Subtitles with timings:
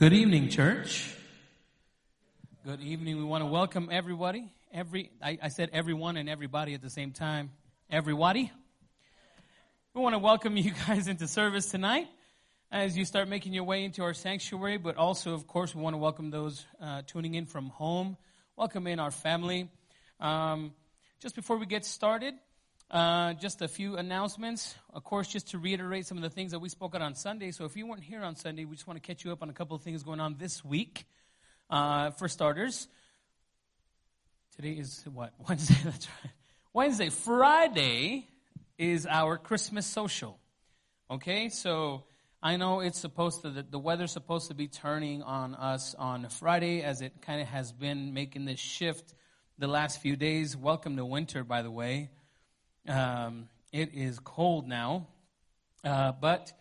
[0.00, 1.14] Good evening, church.
[2.64, 3.18] Good evening.
[3.18, 4.50] We want to welcome everybody.
[4.72, 7.50] Every I, I, said everyone and everybody at the same time.
[7.90, 8.50] Everybody.
[9.92, 12.08] We want to welcome you guys into service tonight
[12.72, 14.78] as you start making your way into our sanctuary.
[14.78, 18.16] But also, of course, we want to welcome those uh, tuning in from home.
[18.56, 19.68] Welcome in our family.
[20.18, 20.72] Um,
[21.20, 22.32] just before we get started,
[22.90, 24.74] uh, just a few announcements.
[24.92, 27.52] Of course, just to reiterate some of the things that we spoke on on Sunday.
[27.52, 29.50] So if you weren't here on Sunday, we just want to catch you up on
[29.50, 31.04] a couple of things going on this week.
[31.68, 32.88] Uh, for starters,
[34.56, 35.32] today is what?
[35.48, 36.32] Wednesday, that's right.
[36.72, 37.10] Wednesday.
[37.10, 38.26] Friday
[38.76, 40.40] is our Christmas social.
[41.08, 42.02] Okay, so
[42.42, 46.28] I know it's supposed to, the, the weather's supposed to be turning on us on
[46.28, 49.14] Friday as it kind of has been making this shift
[49.58, 50.56] the last few days.
[50.56, 52.10] Welcome to winter, by the way.
[52.88, 55.06] Um, it is cold now,
[55.84, 56.52] uh, but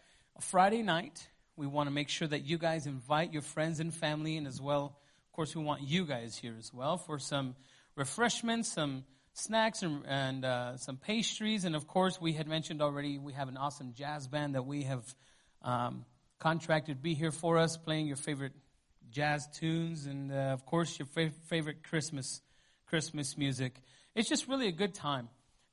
[0.42, 4.36] Friday night, we want to make sure that you guys invite your friends and family,
[4.38, 7.56] and as well, of course, we want you guys here as well for some
[7.96, 11.64] refreshments, some snacks, and, and uh, some pastries.
[11.64, 14.84] And of course, we had mentioned already we have an awesome jazz band that we
[14.84, 15.04] have
[15.62, 16.06] um,
[16.38, 18.54] contracted to be here for us, playing your favorite
[19.10, 22.42] jazz tunes, and uh, of course, your fa- favorite Christmas
[22.88, 23.76] Christmas music.
[24.16, 25.30] It's just really a good time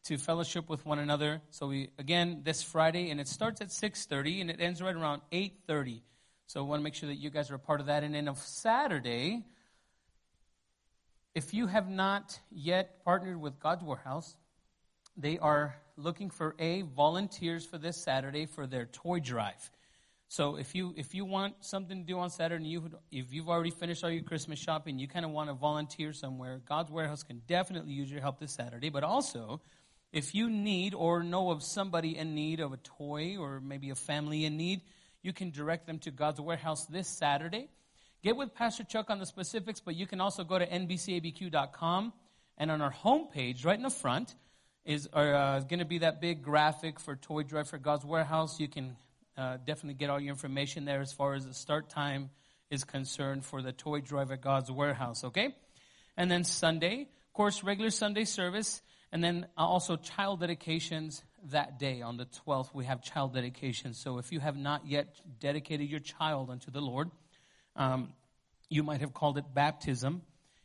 [0.06, 1.42] to fellowship with one another.
[1.50, 5.22] So we again this Friday, and it starts at 6:30 and it ends right around
[5.32, 6.02] 8:30.
[6.46, 8.04] So I want to make sure that you guys are a part of that.
[8.04, 9.44] And then on Saturday,
[11.34, 14.36] if you have not yet partnered with God's Warehouse,
[15.16, 19.70] they are looking for a volunteers for this Saturday for their toy drive.
[20.28, 23.48] So if you if you want something to do on Saturday, and you if you've
[23.48, 27.24] already finished all your Christmas shopping, you kind of want to volunteer somewhere, God's Warehouse
[27.24, 28.88] can definitely use your help this Saturday.
[28.88, 29.60] But also,
[30.16, 33.94] if you need or know of somebody in need of a toy or maybe a
[33.94, 34.80] family in need,
[35.22, 37.68] you can direct them to God's Warehouse this Saturday.
[38.22, 42.14] Get with Pastor Chuck on the specifics, but you can also go to nbcabq.com
[42.56, 44.34] and on our homepage, right in the front,
[44.86, 48.58] is uh, going to be that big graphic for Toy Drive for God's Warehouse.
[48.58, 48.96] You can
[49.36, 52.30] uh, definitely get all your information there as far as the start time
[52.70, 55.54] is concerned for the Toy Drive at God's Warehouse, okay?
[56.16, 58.80] And then Sunday, of course, regular Sunday service.
[59.16, 63.96] And then also child dedications that day on the 12th, we have child dedications.
[63.96, 65.06] So if you have not yet
[65.40, 67.10] dedicated your child unto the Lord,
[67.76, 68.12] um,
[68.68, 70.20] you might have called it baptism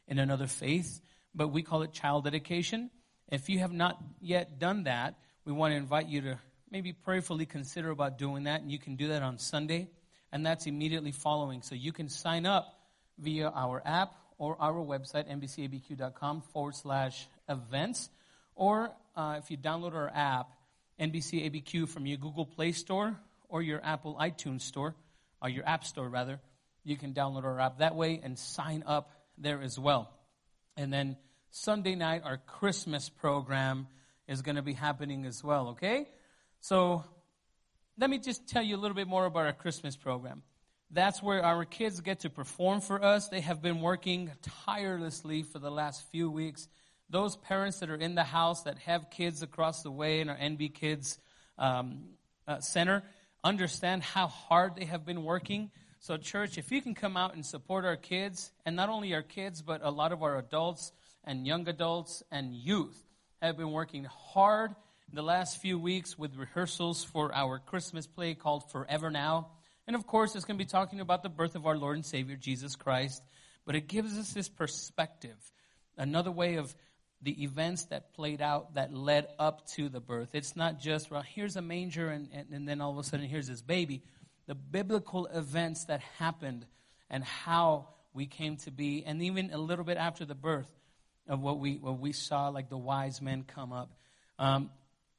[0.06, 1.00] in another faith,
[1.34, 2.90] but we call it child dedication.
[3.32, 6.40] If you have not yet done that, we want to invite you to
[6.70, 9.88] maybe prayerfully consider about doing that, and you can do that on Sunday,
[10.30, 11.62] and that's immediately following.
[11.62, 12.66] So you can sign up
[13.18, 18.10] via our app or our website, nbcabq.com forward slash events.
[18.62, 20.52] Or uh, if you download our app,
[21.00, 23.18] NBC ABQ, from your Google Play Store
[23.50, 24.94] or your Apple iTunes Store,
[25.42, 26.40] or your App Store rather,
[26.84, 30.12] you can download our app that way and sign up there as well.
[30.78, 31.18] And then
[31.50, 33.88] Sunday night, our Christmas program
[34.28, 36.08] is going to be happening as well, okay?
[36.60, 37.04] So
[37.98, 40.44] let me just tell you a little bit more about our Christmas program.
[40.92, 43.28] That's where our kids get to perform for us.
[43.28, 44.30] They have been working
[44.68, 46.68] tirelessly for the last few weeks
[47.12, 50.38] those parents that are in the house that have kids across the way in our
[50.38, 51.20] NB Kids
[51.58, 52.06] um,
[52.48, 53.04] uh, Center
[53.44, 55.72] understand how hard they have been working.
[56.00, 59.22] So, church, if you can come out and support our kids, and not only our
[59.22, 60.92] kids, but a lot of our adults
[61.24, 63.04] and young adults and youth
[63.42, 64.74] have been working hard
[65.14, 69.50] the last few weeks with rehearsals for our Christmas play called Forever Now.
[69.86, 72.06] And of course, it's going to be talking about the birth of our Lord and
[72.06, 73.22] Savior, Jesus Christ.
[73.66, 75.38] But it gives us this perspective,
[75.98, 76.74] another way of
[77.22, 80.30] the events that played out that led up to the birth.
[80.34, 83.28] It's not just, well, here's a manger and, and, and, then all of a sudden
[83.28, 84.02] here's this baby.
[84.48, 86.66] The biblical events that happened
[87.10, 90.70] and how we came to be, and even a little bit after the birth
[91.28, 93.92] of what we, what we saw, like the wise men come up.
[94.40, 94.72] Um,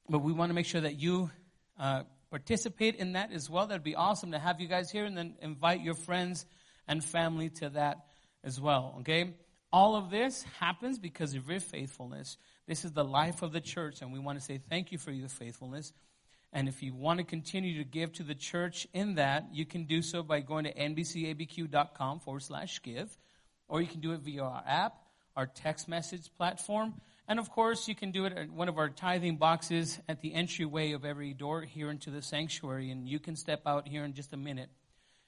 [0.09, 1.31] but we want to make sure that you
[1.79, 3.67] uh, participate in that as well.
[3.67, 6.45] That'd be awesome to have you guys here and then invite your friends
[6.89, 8.07] and family to that
[8.43, 9.35] as well, okay?
[9.73, 12.37] All of this happens because of your faithfulness.
[12.67, 15.11] This is the life of the church, and we want to say thank you for
[15.11, 15.93] your faithfulness.
[16.53, 19.85] And if you want to continue to give to the church in that, you can
[19.85, 23.17] do so by going to nbcabq.com forward slash give,
[23.69, 24.99] or you can do it via our app,
[25.35, 26.93] our text message platform,
[27.29, 30.35] and of course, you can do it at one of our tithing boxes at the
[30.35, 32.91] entryway of every door here into the sanctuary.
[32.91, 34.71] And you can step out here in just a minute,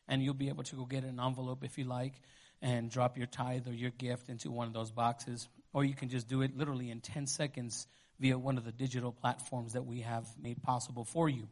[0.09, 2.21] and you'll be able to go get an envelope if you like
[2.65, 5.47] and drop your tithe or your gift into one of those boxes.
[5.75, 7.87] Or you can just do it literally in 10 seconds
[8.19, 11.47] via one of the digital platforms that we have made possible for you.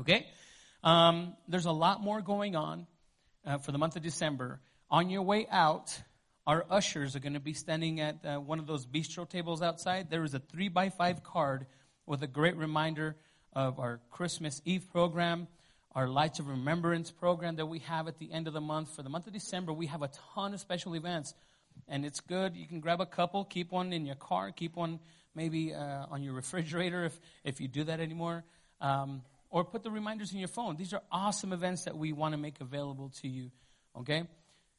[0.00, 0.26] Okay?
[0.82, 2.86] Um, there's a lot more going on
[3.46, 4.60] uh, for the month of December.
[4.90, 6.00] On your way out,
[6.46, 10.08] our ushers are going to be standing at uh, one of those bistro tables outside.
[10.08, 11.66] There is a three by five card
[12.06, 13.16] with a great reminder
[13.52, 15.46] of our Christmas Eve program,
[15.98, 18.94] our Lights of Remembrance program that we have at the end of the month.
[18.94, 21.34] For the month of December, we have a ton of special events,
[21.88, 22.54] and it's good.
[22.54, 25.00] You can grab a couple, keep one in your car, keep one
[25.34, 28.44] maybe uh, on your refrigerator if, if you do that anymore,
[28.80, 30.76] um, or put the reminders in your phone.
[30.76, 33.50] These are awesome events that we want to make available to you,
[33.98, 34.22] okay?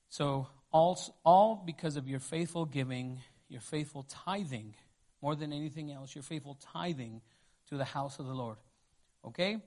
[0.08, 3.20] So, all, all because of your faithful giving,
[3.50, 4.74] your faithful tithing,
[5.22, 7.20] more than anything else, your faithful tithing
[7.68, 8.56] to the house of the Lord.
[9.26, 9.58] Okay?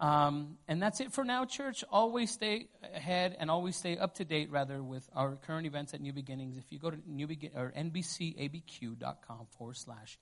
[0.00, 1.82] Um, and that's it for now, church.
[1.90, 6.00] Always stay ahead and always stay up to date, rather, with our current events at
[6.00, 6.56] New Beginnings.
[6.56, 10.18] If you go to new begin, or nbcabq.com forward slash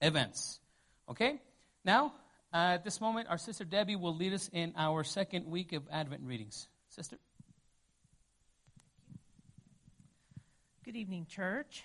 [0.00, 0.58] events.
[1.08, 1.40] Okay?
[1.84, 2.14] Now,
[2.52, 5.84] uh, at this moment, our sister Debbie will lead us in our second week of
[5.90, 6.68] Advent readings.
[6.88, 7.16] Sister?
[10.84, 11.84] Good evening, church.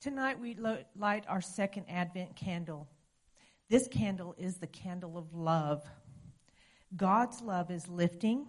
[0.00, 0.56] Tonight we
[0.96, 2.88] light our second Advent candle.
[3.68, 5.82] This candle is the candle of love.
[6.94, 8.46] God's love is lifting,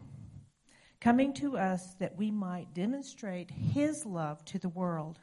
[1.02, 5.20] coming to us that we might demonstrate His love to the world.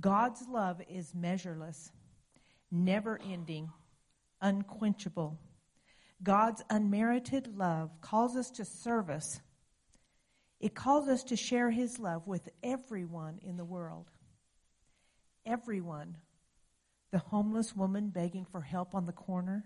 [0.00, 1.92] God's love is measureless,
[2.70, 3.70] never ending,
[4.40, 5.38] unquenchable.
[6.22, 9.40] God's unmerited love calls us to service
[10.60, 14.10] it calls us to share his love with everyone in the world.
[15.46, 16.18] Everyone.
[17.12, 19.64] The homeless woman begging for help on the corner.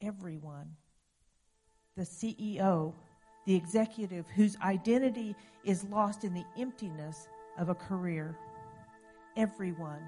[0.00, 0.76] Everyone.
[1.96, 2.94] The CEO,
[3.46, 7.28] the executive whose identity is lost in the emptiness
[7.58, 8.36] of a career.
[9.36, 10.02] Everyone.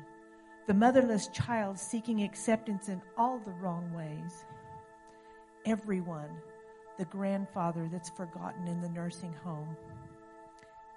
[0.66, 4.44] The motherless child seeking acceptance in all the wrong ways.
[5.66, 6.30] Everyone
[6.98, 9.76] the grandfather that's forgotten in the nursing home.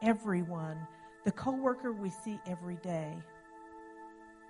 [0.01, 0.77] Everyone,
[1.25, 3.13] the coworker we see every day.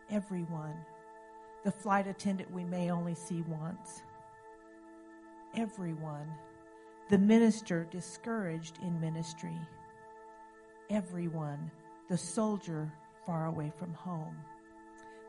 [0.09, 0.75] Everyone,
[1.65, 4.04] the flight attendant we may only see once.
[5.54, 6.31] Everyone,
[7.09, 9.59] the minister discouraged in ministry.
[10.89, 11.69] Everyone,
[12.07, 12.89] the soldier
[13.25, 14.38] far away from home.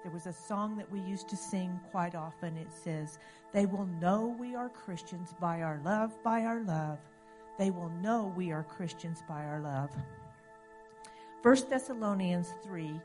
[0.05, 2.57] There was a song that we used to sing quite often.
[2.57, 3.19] It says,
[3.53, 6.99] They will know we are Christians by our love, by our love.
[7.59, 9.91] They will know we are Christians by our love.
[11.43, 13.01] 1 Thessalonians 3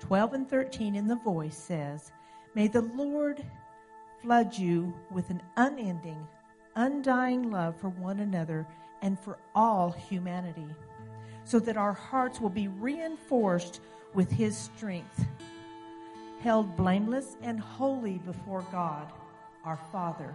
[0.00, 2.12] 12 and 13 in the voice says,
[2.54, 3.44] May the Lord
[4.22, 6.26] flood you with an unending,
[6.76, 8.66] undying love for one another
[9.02, 10.66] and for all humanity,
[11.44, 13.80] so that our hearts will be reinforced
[14.14, 15.26] with his strength
[16.40, 19.12] held blameless and holy before God,
[19.64, 20.34] our Father,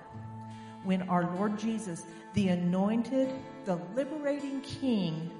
[0.83, 3.30] when our Lord Jesus, the anointed,
[3.66, 5.31] the liberating King,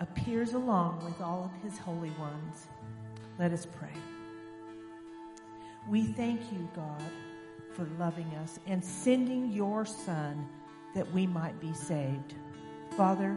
[0.00, 2.68] appears along with all of his holy ones.
[3.38, 3.92] Let us pray.
[5.88, 7.02] We thank you, God,
[7.72, 10.48] for loving us and sending your Son
[10.94, 12.34] that we might be saved.
[12.96, 13.36] Father,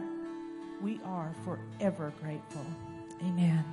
[0.80, 2.64] we are forever grateful.
[3.22, 3.64] Amen.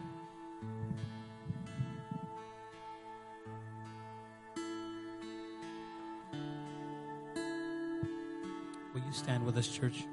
[8.93, 10.05] Will you stand with us, church?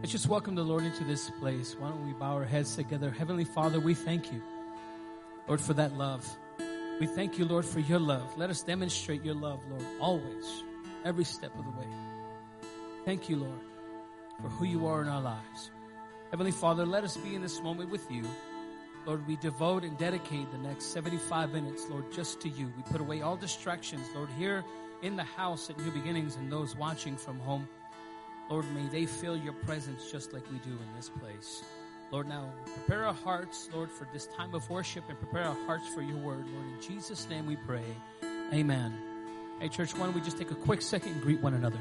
[0.00, 1.76] Let's just welcome the Lord into this place.
[1.78, 3.10] Why don't we bow our heads together?
[3.10, 4.42] Heavenly Father, we thank you,
[5.46, 6.26] Lord, for that love.
[6.98, 8.38] We thank you, Lord, for your love.
[8.38, 10.64] Let us demonstrate your love, Lord, always,
[11.04, 11.86] every step of the way.
[13.04, 13.60] Thank you, Lord,
[14.40, 15.70] for who you are in our lives.
[16.30, 18.24] Heavenly Father, let us be in this moment with you.
[19.04, 22.72] Lord, we devote and dedicate the next 75 minutes, Lord, just to you.
[22.74, 24.64] We put away all distractions, Lord, here
[25.02, 27.68] in the house at New Beginnings and those watching from home.
[28.50, 31.62] Lord, may they feel your presence just like we do in this place.
[32.10, 35.86] Lord, now prepare our hearts, Lord, for this time of worship and prepare our hearts
[35.94, 36.44] for your word.
[36.52, 37.84] Lord, in Jesus' name we pray.
[38.52, 38.92] Amen.
[39.60, 41.78] Hey, church, why don't we just take a quick second and greet one another?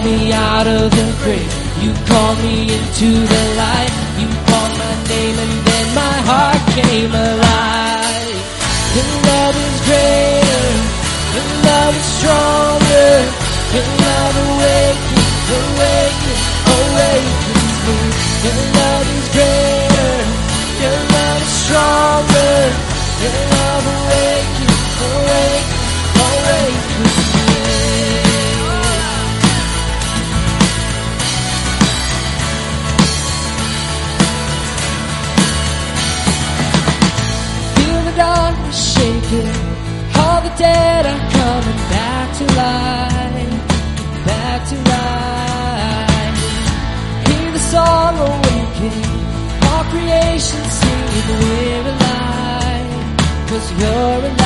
[0.00, 1.52] Called me out of the grave.
[1.82, 3.29] You called me into
[53.60, 54.39] Cause you're alive.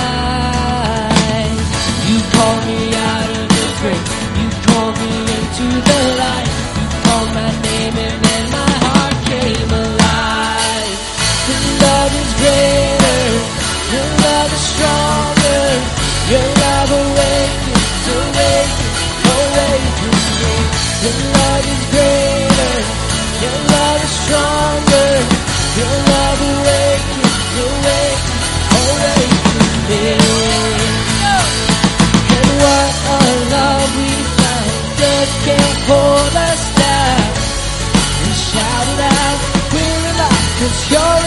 [40.90, 41.24] You're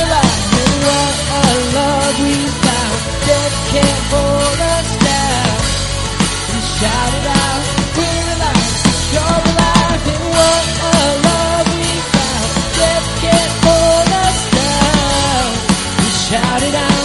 [0.87, 2.99] what a love we found.
[3.27, 5.57] Death can't hold us down.
[6.51, 7.63] We shout it out,
[7.97, 8.67] we're alive,
[9.13, 10.01] you're alive.
[10.35, 12.49] What a love we found.
[12.79, 15.47] Death can't hold us down.
[15.99, 16.97] We shout it out.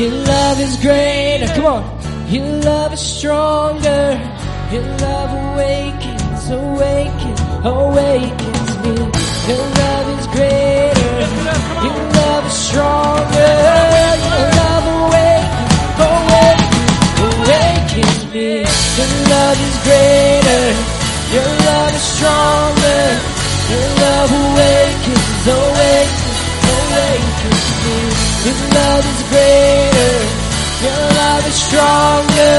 [0.00, 1.46] Your love is greater.
[1.48, 2.30] Come on.
[2.30, 4.29] Your love is stronger.
[4.70, 8.94] Your love awakens, awakens, awakens me.
[9.50, 11.10] Your love is greater.
[11.82, 13.54] Your love is stronger.
[14.30, 15.74] Your love awakens,
[16.06, 16.86] awakens,
[17.26, 18.62] awakens me.
[18.94, 20.64] Your love is greater.
[21.34, 23.02] Your love is stronger.
[23.74, 26.38] Your love awakens, awakens,
[26.70, 27.98] awakens me.
[28.46, 30.14] Your love is greater.
[30.80, 32.56] Your love is stronger.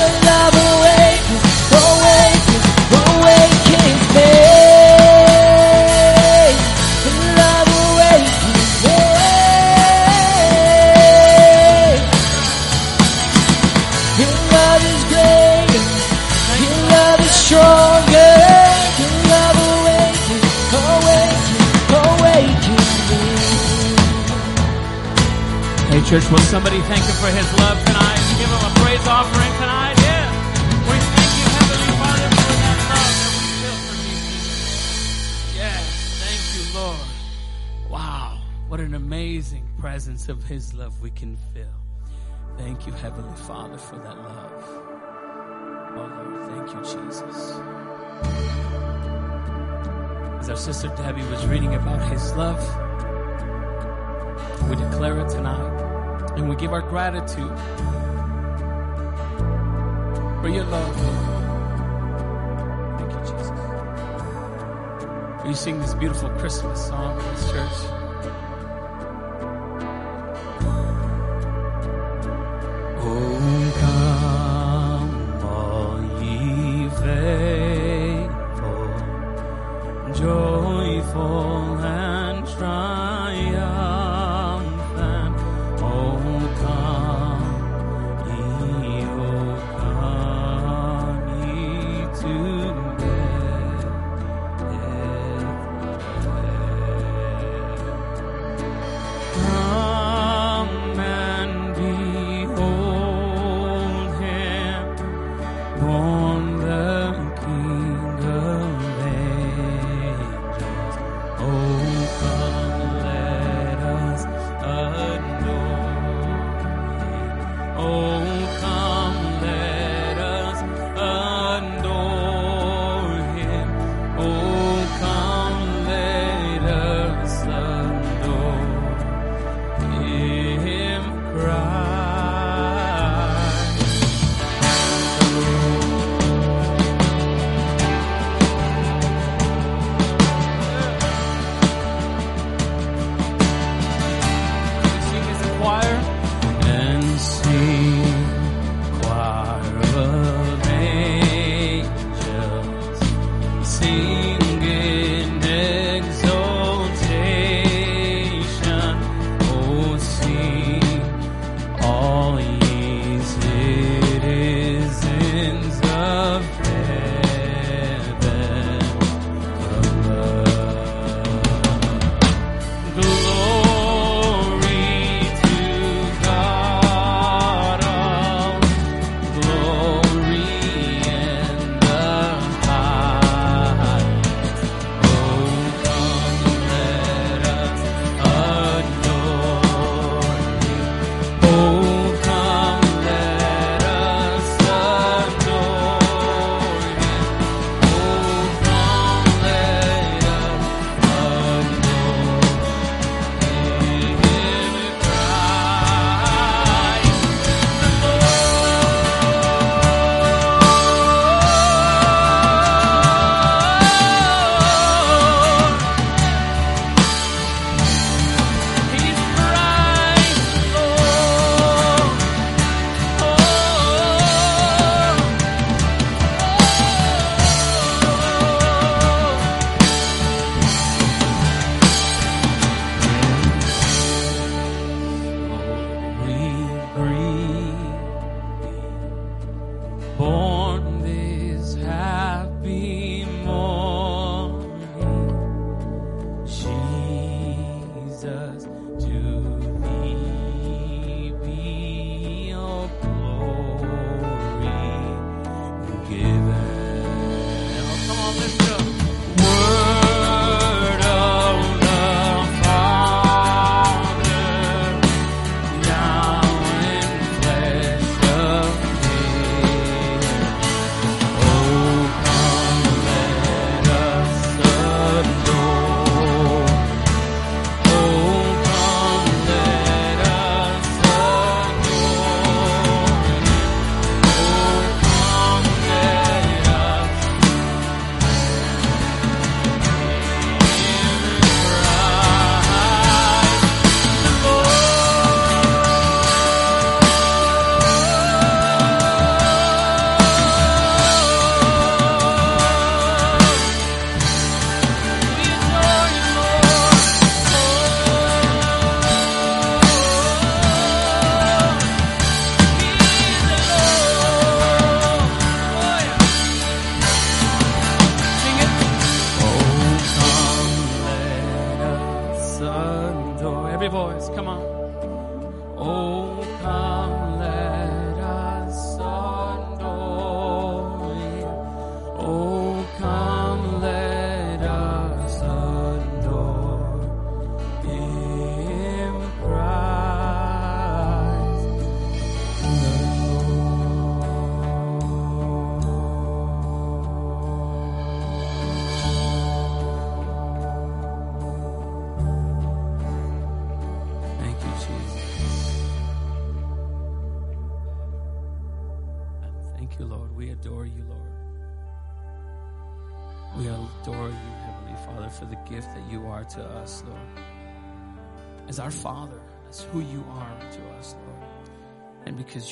[0.00, 0.53] Your love
[26.20, 28.20] church, will somebody thank him for his love tonight?
[28.38, 29.94] Give him a praise offering tonight?
[29.98, 30.30] Yeah.
[30.86, 34.16] We thank you, Heavenly Father, for that love that we feel for you.
[35.58, 35.82] Yes.
[36.22, 37.08] Thank you, Lord.
[37.90, 38.38] Wow.
[38.68, 41.74] What an amazing presence of his love we can feel.
[42.58, 44.64] Thank you, Heavenly Father, for that love.
[45.96, 46.44] Oh, Lord.
[46.50, 47.58] Thank you, Jesus.
[50.38, 52.60] As our sister Debbie was reading about his love,
[56.44, 57.58] and we give our gratitude
[60.42, 60.94] for your love.
[62.98, 63.50] Thank you, Jesus.
[65.46, 68.03] You sing this beautiful Christmas song in this church?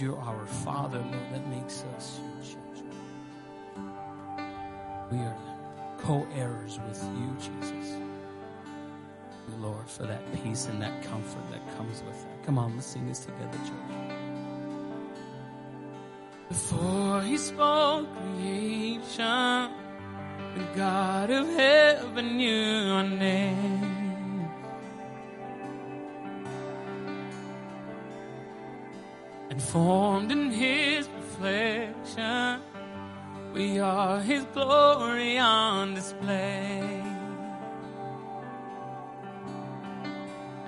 [0.03, 2.91] You're our Father, Lord, that makes us your children.
[5.13, 5.37] We are
[5.99, 7.99] co-heirs with you, Jesus.
[9.61, 12.45] Lord, for that peace and that comfort that comes with that.
[12.45, 14.17] Come on, let's sing this together, church.
[16.49, 19.71] Before he spoke creation,
[20.57, 23.72] the God of heaven knew our name.
[29.73, 32.61] Formed in his reflection,
[33.55, 37.03] we are his glory on display.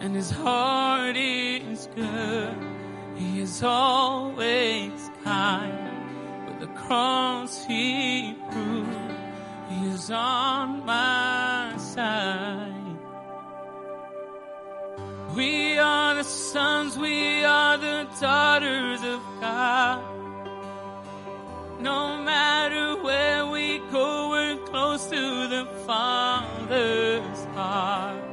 [0.04, 2.54] and his heart is good.
[3.16, 6.46] He is always kind.
[6.46, 9.12] With the cross he proved
[9.70, 12.73] he is on my side.
[15.34, 20.04] We are the sons, we are the daughters of God.
[21.80, 28.24] No matter where we go, we're close to the Father's heart.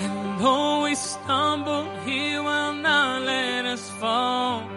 [0.00, 4.68] And though we stumble, He will not let us fall.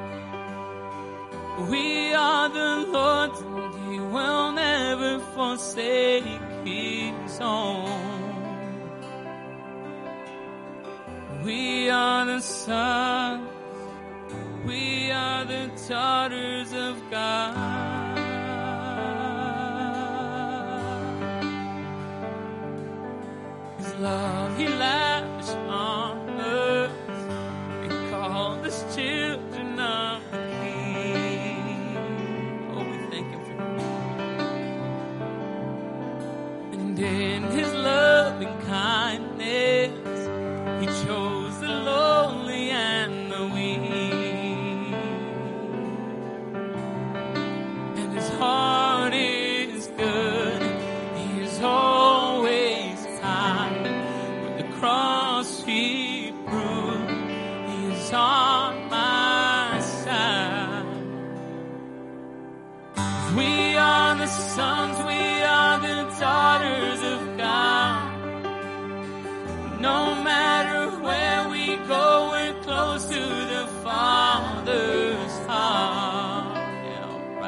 [1.69, 6.23] We are the Lord, and He will never forsake
[6.63, 8.20] His own.
[11.43, 13.49] We are the sons,
[14.63, 18.17] we are the daughters of God.
[23.79, 26.91] His love He lavished on us.
[27.81, 31.77] He called us children of the King.
[32.71, 34.13] Oh, we thank Him for that.
[36.79, 39.70] And in His loving kindness,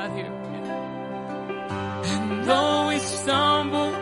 [0.04, 0.34] Right here.
[2.04, 3.92] And though we stumble,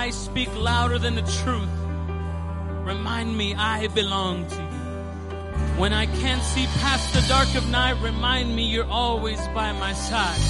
[0.00, 1.74] lies speak louder than the truth,
[2.86, 4.80] remind me I belong to you.
[5.78, 9.92] When I can't see past the dark of night, remind me you're always by my
[9.92, 10.40] side.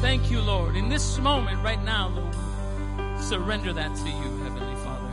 [0.00, 0.74] Thank you, Lord.
[0.74, 5.12] In this moment right now, Lord, surrender that to you, Heavenly Father.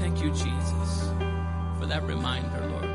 [0.00, 0.90] Thank you, Jesus,
[1.78, 2.90] for that reminder, Lord.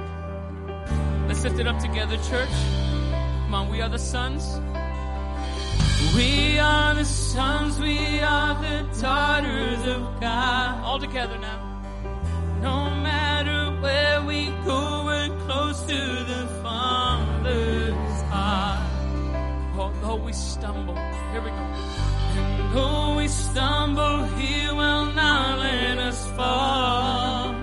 [1.29, 2.55] Let's lift it up together, church.
[3.45, 4.59] Come on, we are the sons.
[6.15, 10.83] We are the sons, we are the daughters of God.
[10.83, 11.59] All together now.
[12.61, 15.93] No matter where we go, we're close to
[16.31, 18.89] the Father's heart.
[19.77, 21.65] Oh, though we stumble, here we go.
[22.37, 27.55] And though we stumble, He will not let us fall.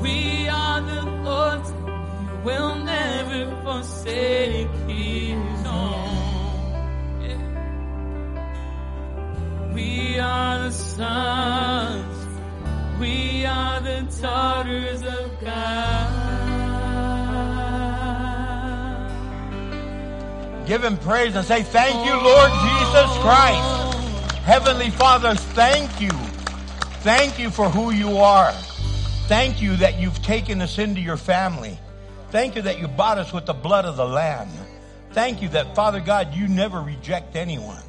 [0.00, 6.03] We are the Lord's, and He will never forsake His own.
[9.74, 12.28] We are the sons.
[13.00, 16.44] We are the daughters of God.
[20.66, 23.98] Give him praise and say, Thank you, Lord Jesus Christ.
[24.44, 26.10] Heavenly Father, thank you.
[27.00, 28.52] Thank you for who you are.
[29.26, 31.78] Thank you that you've taken us into your family.
[32.30, 34.48] Thank you that you bought us with the blood of the Lamb.
[35.10, 37.82] Thank you that, Father God, you never reject anyone.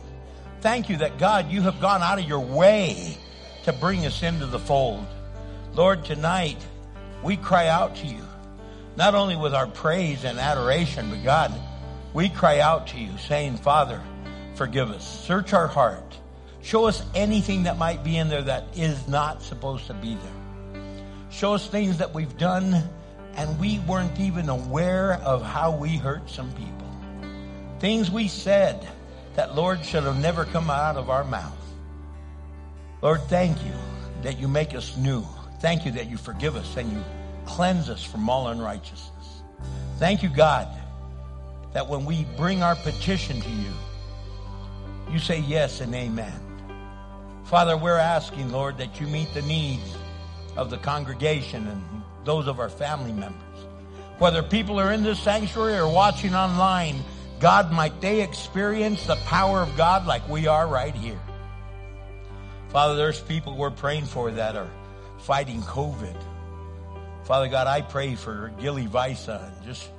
[0.66, 3.20] Thank you that, God, you have gone out of your way
[3.66, 5.06] to bring us into the fold.
[5.76, 6.58] Lord, tonight
[7.22, 8.24] we cry out to you,
[8.98, 11.54] not only with our praise and adoration, but God,
[12.16, 14.02] we cry out to you saying, Father,
[14.56, 15.08] forgive us.
[15.08, 16.18] Search our heart.
[16.64, 20.82] Show us anything that might be in there that is not supposed to be there.
[21.30, 22.90] Show us things that we've done
[23.36, 26.90] and we weren't even aware of how we hurt some people.
[27.78, 28.88] Things we said
[29.36, 31.54] that, Lord, should have never come out of our mouth.
[33.02, 33.74] Lord, thank you
[34.24, 35.24] that you make us new.
[35.60, 37.04] Thank you that you forgive us and you
[37.46, 39.42] cleanse us from all unrighteousness.
[39.98, 40.68] Thank you, God,
[41.74, 43.72] that when we bring our petition to you,
[45.12, 46.34] you say yes and amen.
[47.44, 49.96] Father, we're asking, Lord, that you meet the needs
[50.56, 51.84] of the congregation and
[52.24, 53.42] those of our family members.
[54.18, 57.04] Whether people are in this sanctuary or watching online,
[57.40, 61.20] God, might they experience the power of God like we are right here.
[62.70, 64.70] Father, there's people we're praying for that are
[65.20, 66.16] fighting COVID.
[67.26, 69.90] Father God, I pray for Gilly Visa and just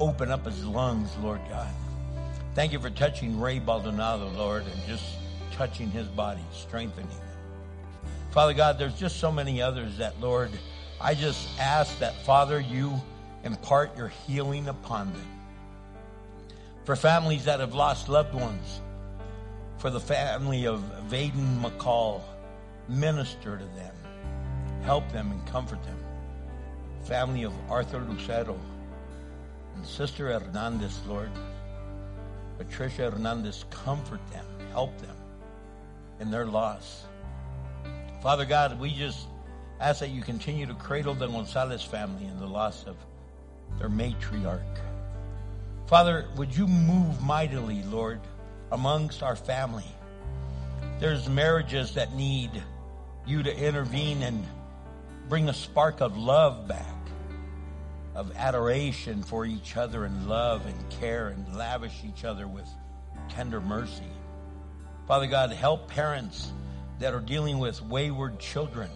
[0.00, 1.68] open up his lungs, Lord God.
[2.54, 5.04] Thank you for touching Ray Baldonado, Lord, and just
[5.52, 7.20] touching his body, strengthening him.
[8.30, 10.50] Father God, there's just so many others that, Lord,
[11.00, 12.94] I just ask that, Father, you
[13.44, 15.37] impart your healing upon them.
[16.88, 18.80] For families that have lost loved ones,
[19.76, 22.22] for the family of Vaden McCall,
[22.88, 23.94] minister to them,
[24.84, 25.98] help them and comfort them.
[27.04, 28.58] Family of Arthur Lucero
[29.76, 31.30] and Sister Hernandez, Lord,
[32.56, 35.16] Patricia Hernandez, comfort them, help them
[36.20, 37.04] in their loss.
[38.22, 39.28] Father God, we just
[39.78, 42.96] ask that you continue to cradle the Gonzalez family in the loss of
[43.78, 44.87] their matriarch.
[45.88, 48.20] Father, would you move mightily, Lord,
[48.70, 49.90] amongst our family?
[51.00, 52.50] There's marriages that need
[53.26, 54.46] you to intervene and
[55.30, 56.94] bring a spark of love back,
[58.14, 62.68] of adoration for each other and love and care and lavish each other with
[63.30, 64.12] tender mercy.
[65.06, 66.52] Father God, help parents
[66.98, 68.90] that are dealing with wayward children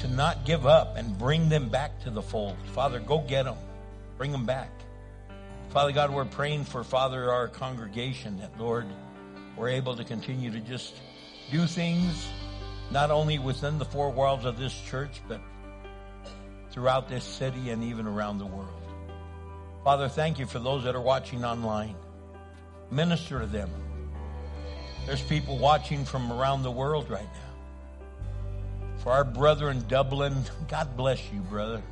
[0.00, 2.58] to not give up and bring them back to the fold.
[2.74, 3.56] Father, go get them.
[4.18, 4.83] Bring them back.
[5.74, 8.86] Father God, we're praying for Father, our congregation that Lord,
[9.56, 10.94] we're able to continue to just
[11.50, 12.28] do things
[12.92, 15.40] not only within the four walls of this church, but
[16.70, 18.82] throughout this city and even around the world.
[19.82, 21.96] Father, thank you for those that are watching online.
[22.92, 23.70] Minister to them.
[25.06, 28.92] There's people watching from around the world right now.
[28.98, 30.36] For our brother in Dublin,
[30.68, 31.82] God bless you, brother.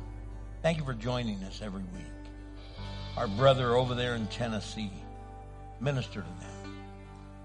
[0.61, 2.12] Thank you for joining us every week.
[3.17, 4.91] Our brother over there in Tennessee,
[5.79, 6.73] minister to them.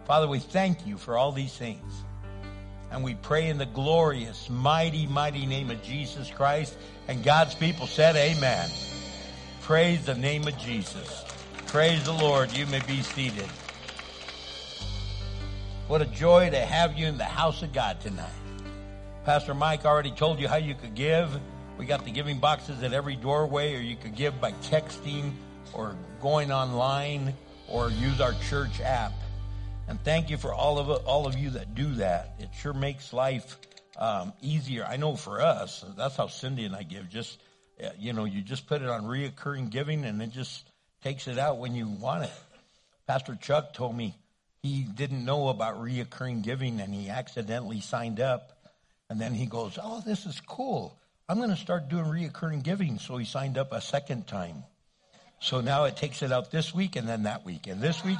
[0.07, 1.92] Father, we thank you for all these things.
[2.90, 6.76] And we pray in the glorious, mighty, mighty name of Jesus Christ.
[7.07, 8.70] And God's people said, Amen.
[9.61, 11.24] Praise the name of Jesus.
[11.66, 12.57] Praise the Lord.
[12.57, 13.44] You may be seated.
[15.87, 18.31] What a joy to have you in the house of God tonight.
[19.26, 21.38] Pastor Mike already told you how you could give.
[21.76, 25.33] We got the giving boxes at every doorway, or you could give by texting
[25.72, 27.35] or going online
[27.68, 29.12] or use our church app.
[29.88, 32.35] And thank you for all of all of you that do that.
[32.38, 33.57] It sure makes life
[33.96, 34.85] um, easier.
[34.85, 37.09] I know for us, that's how Cindy and I give.
[37.09, 37.40] Just
[37.83, 40.68] uh, you know, you just put it on reoccurring giving, and it just
[41.02, 42.33] takes it out when you want it.
[43.07, 44.14] Pastor Chuck told me
[44.62, 48.52] he didn't know about reoccurring giving and he accidentally signed up.
[49.09, 50.98] And then he goes, Oh, this is cool.
[51.28, 52.98] I'm going to start doing reoccurring giving.
[52.98, 54.64] So he signed up a second time.
[55.40, 58.18] So now it takes it out this week and then that week and this week.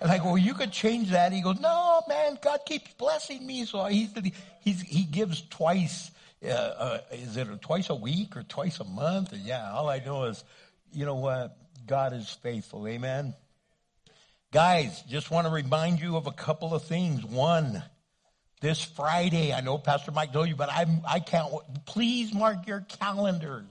[0.00, 1.32] And I go, well, you could change that.
[1.32, 3.64] He goes, no, man, God keeps blessing me.
[3.64, 4.08] So he
[4.60, 6.10] he's, he gives twice.
[6.44, 9.32] Uh, uh, is it twice a week or twice a month?
[9.32, 10.44] And yeah, all I know is,
[10.92, 11.56] you know what?
[11.86, 12.86] God is faithful.
[12.86, 13.34] Amen.
[14.52, 17.24] Guys, just want to remind you of a couple of things.
[17.24, 17.82] One,
[18.60, 21.52] this Friday, I know Pastor Mike told you, but I'm, I can't,
[21.86, 23.64] please mark your calendars.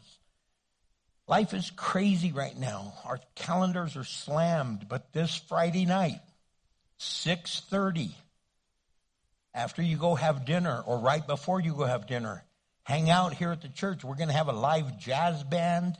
[1.28, 2.94] Life is crazy right now.
[3.04, 6.22] Our calendars are slammed, but this Friday night,
[7.00, 8.12] 6.30,
[9.54, 12.46] after you go have dinner or right before you go have dinner,
[12.84, 14.06] hang out here at the church.
[14.06, 15.98] We're going to have a live jazz band.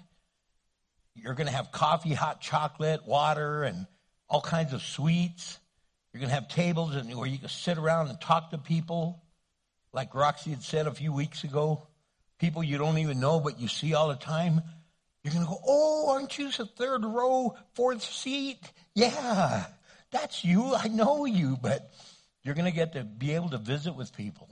[1.14, 3.86] You're going to have coffee, hot chocolate, water, and
[4.30, 5.60] all kinds of sweets.
[6.14, 9.22] You're going to have tables and where you can sit around and talk to people,
[9.92, 11.86] like Roxy had said a few weeks ago.
[12.40, 14.62] People you don't even know, but you see all the time.
[15.28, 18.62] You're going to go, oh, aren't you the third row, fourth seat?
[18.94, 19.66] Yeah,
[20.10, 20.74] that's you.
[20.74, 21.92] I know you, but
[22.44, 24.48] you're going to get to be able to visit with people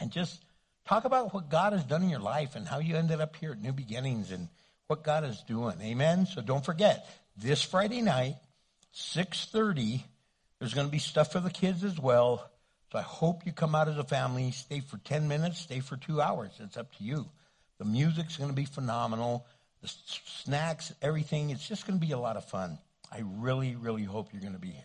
[0.00, 0.42] and just
[0.86, 3.52] talk about what God has done in your life and how you ended up here
[3.52, 4.48] at New Beginnings and
[4.86, 5.78] what God is doing.
[5.82, 6.24] Amen.
[6.24, 8.36] So don't forget this Friday night,
[8.94, 10.02] 6.30,
[10.58, 12.50] there's going to be stuff for the kids as well.
[12.92, 15.98] So I hope you come out as a family, stay for 10 minutes, stay for
[15.98, 16.52] two hours.
[16.60, 17.28] It's up to you.
[17.76, 19.44] The music's going to be phenomenal.
[19.84, 21.50] Snacks, everything.
[21.50, 22.78] It's just going to be a lot of fun.
[23.10, 24.84] I really, really hope you're going to be here.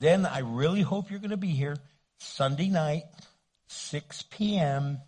[0.00, 1.76] Then I really hope you're going to be here
[2.18, 3.04] Sunday night,
[3.68, 4.98] 6 p.m.,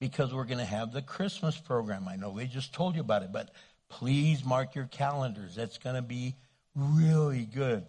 [0.00, 2.08] because we're going to have the Christmas program.
[2.08, 3.50] I know they just told you about it, but
[3.88, 5.54] please mark your calendars.
[5.54, 6.34] That's going to be
[6.74, 7.84] really good.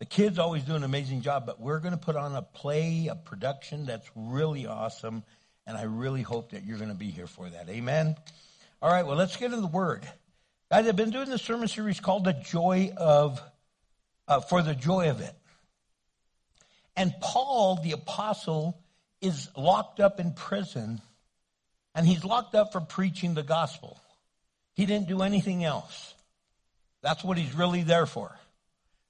[0.00, 3.08] The kids always do an amazing job, but we're going to put on a play,
[3.10, 5.22] a production that's really awesome,
[5.66, 7.68] and I really hope that you're going to be here for that.
[7.68, 8.16] Amen.
[8.84, 10.06] All right, well, let's get into the word.
[10.70, 13.40] Guys, I've been doing this sermon series called "The Joy of,"
[14.28, 15.34] uh, for the joy of it.
[16.94, 18.78] And Paul, the apostle,
[19.22, 21.00] is locked up in prison,
[21.94, 23.98] and he's locked up for preaching the gospel.
[24.74, 26.12] He didn't do anything else.
[27.00, 28.38] That's what he's really there for.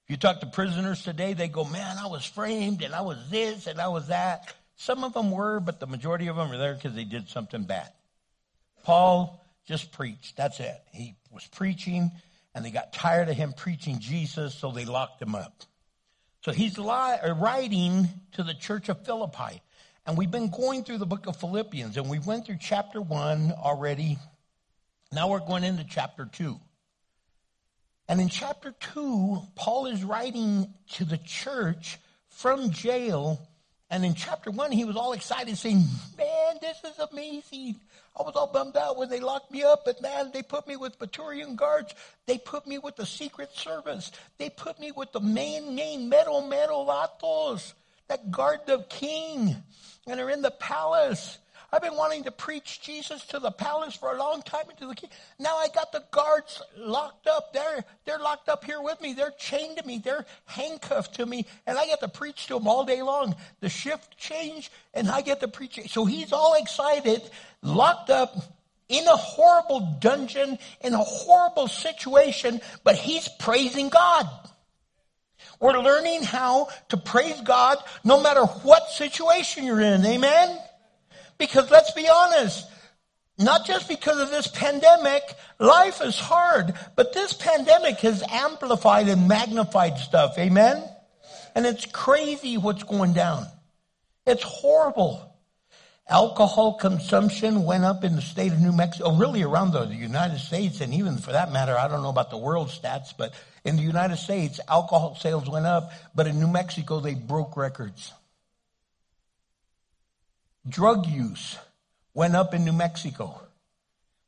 [0.05, 3.17] If you talk to prisoners today, they go, Man, I was framed and I was
[3.29, 4.53] this and I was that.
[4.77, 7.63] Some of them were, but the majority of them are there because they did something
[7.63, 7.91] bad.
[8.85, 10.37] Paul just preached.
[10.37, 10.81] That's it.
[10.91, 12.11] He was preaching
[12.53, 15.63] and they got tired of him preaching Jesus, so they locked him up.
[16.43, 19.61] So he's uh, writing to the church of Philippi.
[20.05, 23.51] And we've been going through the book of Philippians, and we went through chapter one
[23.51, 24.17] already.
[25.11, 26.59] Now we're going into chapter two.
[28.07, 31.97] And in chapter 2, Paul is writing to the church
[32.29, 33.47] from jail.
[33.95, 35.85] And in chapter 1, he was all excited, saying,
[36.17, 37.79] Man, this is amazing.
[38.19, 40.75] I was all bummed out when they locked me up, but man, they put me
[40.75, 41.95] with Praetorian guards.
[42.25, 44.11] They put me with the Secret Service.
[44.37, 47.71] They put me with the main name, Mero Mero Latos,
[48.09, 49.55] that guard the king.
[50.05, 51.37] And are in the palace.
[51.75, 54.87] I've been wanting to preach Jesus to the palace for a long time and to
[54.87, 55.09] the king.
[55.37, 57.51] Now I got the guards locked up.
[57.51, 59.11] They're, they're locked up here with me.
[59.11, 59.97] They're chained to me.
[59.97, 61.45] They're handcuffed to me.
[61.67, 63.35] And I get to preach to them all day long.
[63.59, 65.77] The shift change and I get to preach.
[65.91, 67.21] So he's all excited,
[67.61, 68.33] locked up
[68.87, 74.29] in a horrible dungeon, in a horrible situation, but he's praising God.
[75.59, 80.05] We're learning how to praise God no matter what situation you're in.
[80.05, 80.57] Amen?
[81.37, 82.65] Because let's be honest,
[83.37, 85.21] not just because of this pandemic,
[85.59, 90.37] life is hard, but this pandemic has amplified and magnified stuff.
[90.37, 90.81] Amen?
[91.53, 93.45] And it's crazy what's going down.
[94.25, 95.33] It's horrible.
[96.07, 100.79] Alcohol consumption went up in the state of New Mexico, really around the United States,
[100.79, 103.33] and even for that matter, I don't know about the world stats, but
[103.63, 108.13] in the United States, alcohol sales went up, but in New Mexico, they broke records.
[110.67, 111.57] Drug use
[112.13, 113.39] went up in New Mexico.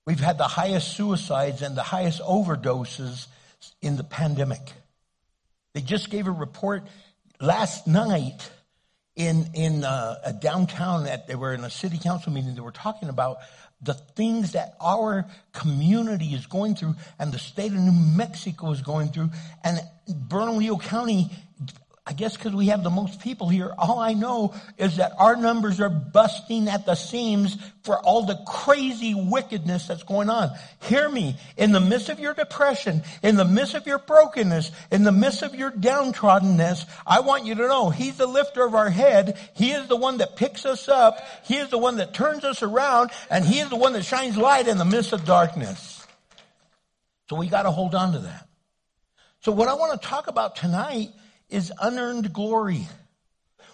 [0.05, 3.27] We've had the highest suicides and the highest overdoses
[3.81, 4.73] in the pandemic.
[5.73, 6.83] They just gave a report
[7.41, 8.49] last night
[9.15, 12.55] in in uh, a downtown that they were in a city council meeting.
[12.55, 13.39] They were talking about
[13.81, 18.81] the things that our community is going through and the state of New Mexico is
[18.81, 19.31] going through,
[19.63, 21.31] and Bernalillo County
[22.09, 25.35] I guess because we have the most people here, all I know is that our
[25.35, 30.51] numbers are busting at the seams for all the crazy wickedness that's going on.
[30.83, 31.35] Hear me.
[31.57, 35.41] In the midst of your depression, in the midst of your brokenness, in the midst
[35.41, 39.37] of your downtroddenness, I want you to know He's the lifter of our head.
[39.53, 41.19] He is the one that picks us up.
[41.43, 44.37] He is the one that turns us around and He is the one that shines
[44.37, 46.07] light in the midst of darkness.
[47.29, 48.47] So we got to hold on to that.
[49.41, 51.09] So what I want to talk about tonight
[51.49, 52.87] is unearned glory,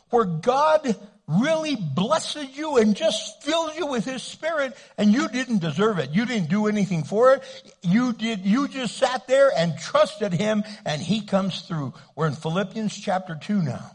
[0.09, 0.95] where God
[1.27, 6.11] really blesses you and just fills you with his spirit and you didn't deserve it.
[6.11, 7.43] You didn't do anything for it.
[7.81, 11.93] You did, you just sat there and trusted him and he comes through.
[12.15, 13.91] We're in Philippians chapter 2 now.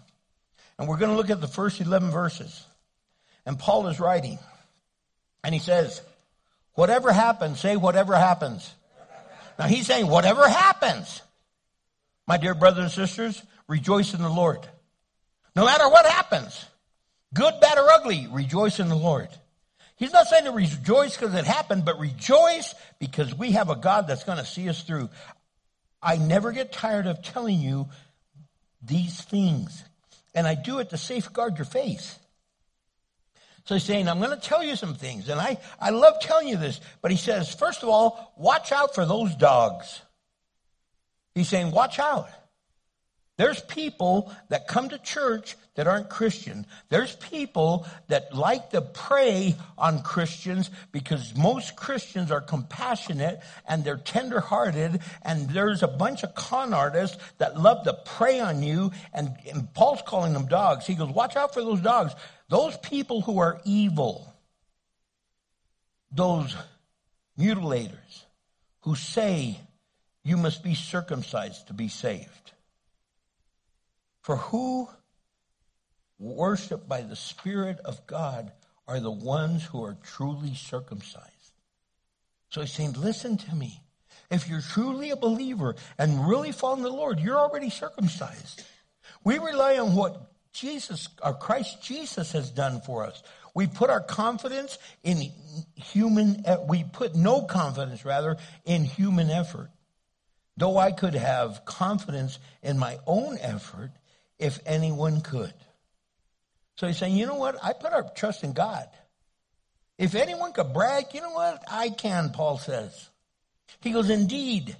[0.78, 2.64] And we're going to look at the first 11 verses.
[3.44, 4.38] And Paul is writing
[5.44, 6.00] and he says,
[6.74, 8.72] whatever happens, say whatever happens.
[9.58, 11.20] Now he's saying whatever happens.
[12.26, 14.66] My dear brothers and sisters, rejoice in the Lord.
[15.54, 16.64] No matter what happens,
[17.34, 19.28] good, bad, or ugly, rejoice in the Lord.
[19.96, 24.06] He's not saying to rejoice because it happened, but rejoice because we have a God
[24.06, 25.10] that's going to see us through.
[26.00, 27.88] I never get tired of telling you
[28.80, 29.82] these things,
[30.34, 32.18] and I do it to safeguard your faith.
[33.64, 36.48] So he's saying, I'm going to tell you some things, and I, I love telling
[36.48, 40.00] you this, but he says, first of all, watch out for those dogs.
[41.34, 42.30] He's saying, watch out.
[43.38, 46.66] There's people that come to church that aren't Christian.
[46.88, 53.96] There's people that like to prey on Christians because most Christians are compassionate and they're
[53.96, 59.36] tenderhearted and there's a bunch of con artists that love to prey on you and,
[59.48, 60.84] and Paul's calling them dogs.
[60.84, 62.12] He goes, watch out for those dogs.
[62.48, 64.34] Those people who are evil.
[66.10, 66.56] Those
[67.38, 68.24] mutilators
[68.80, 69.60] who say
[70.24, 72.52] you must be circumcised to be saved.
[74.28, 74.90] For who
[76.18, 78.52] worship by the Spirit of God
[78.86, 81.54] are the ones who are truly circumcised.
[82.50, 83.80] So he's saying, listen to me.
[84.30, 88.62] If you're truly a believer and really following the Lord, you're already circumcised.
[89.24, 93.22] We rely on what Jesus, or Christ Jesus has done for us.
[93.54, 95.22] We put our confidence in
[95.74, 99.70] human, uh, we put no confidence rather in human effort.
[100.58, 103.92] Though I could have confidence in my own effort
[104.38, 105.54] if anyone could.
[106.76, 107.56] So he's saying, you know what?
[107.62, 108.86] I put our trust in God.
[109.98, 111.62] If anyone could brag, you know what?
[111.70, 113.10] I can, Paul says.
[113.80, 114.76] He goes, indeed,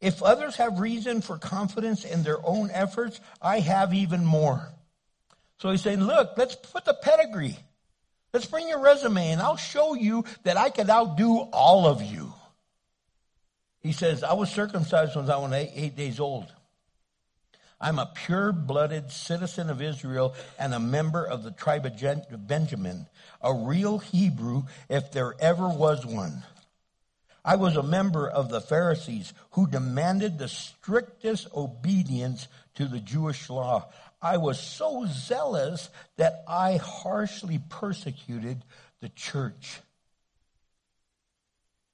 [0.00, 4.72] if others have reason for confidence in their own efforts, I have even more.
[5.58, 7.56] So he's saying, look, let's put the pedigree.
[8.32, 12.34] Let's bring your resume and I'll show you that I could outdo all of you.
[13.80, 16.52] He says, I was circumcised when I was eight, eight days old.
[17.84, 23.06] I'm a pure blooded citizen of Israel and a member of the tribe of Benjamin,
[23.42, 26.42] a real Hebrew if there ever was one.
[27.44, 33.50] I was a member of the Pharisees who demanded the strictest obedience to the Jewish
[33.50, 33.92] law.
[34.22, 38.64] I was so zealous that I harshly persecuted
[39.02, 39.82] the church.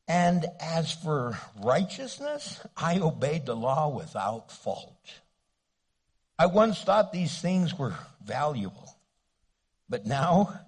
[0.06, 4.94] And as for righteousness, I obeyed the law without fault.
[6.40, 7.92] I once thought these things were
[8.24, 8.96] valuable,
[9.90, 10.58] but now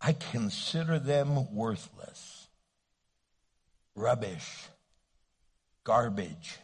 [0.00, 2.48] I consider them worthless.
[3.94, 4.64] Rubbish,
[5.84, 6.56] garbage,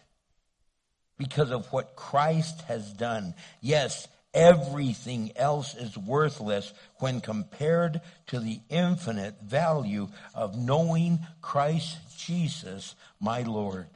[1.19, 3.35] because of what Christ has done.
[3.61, 12.95] Yes, Everything else is worthless when compared to the infinite value of knowing Christ Jesus,
[13.19, 13.87] my Lord.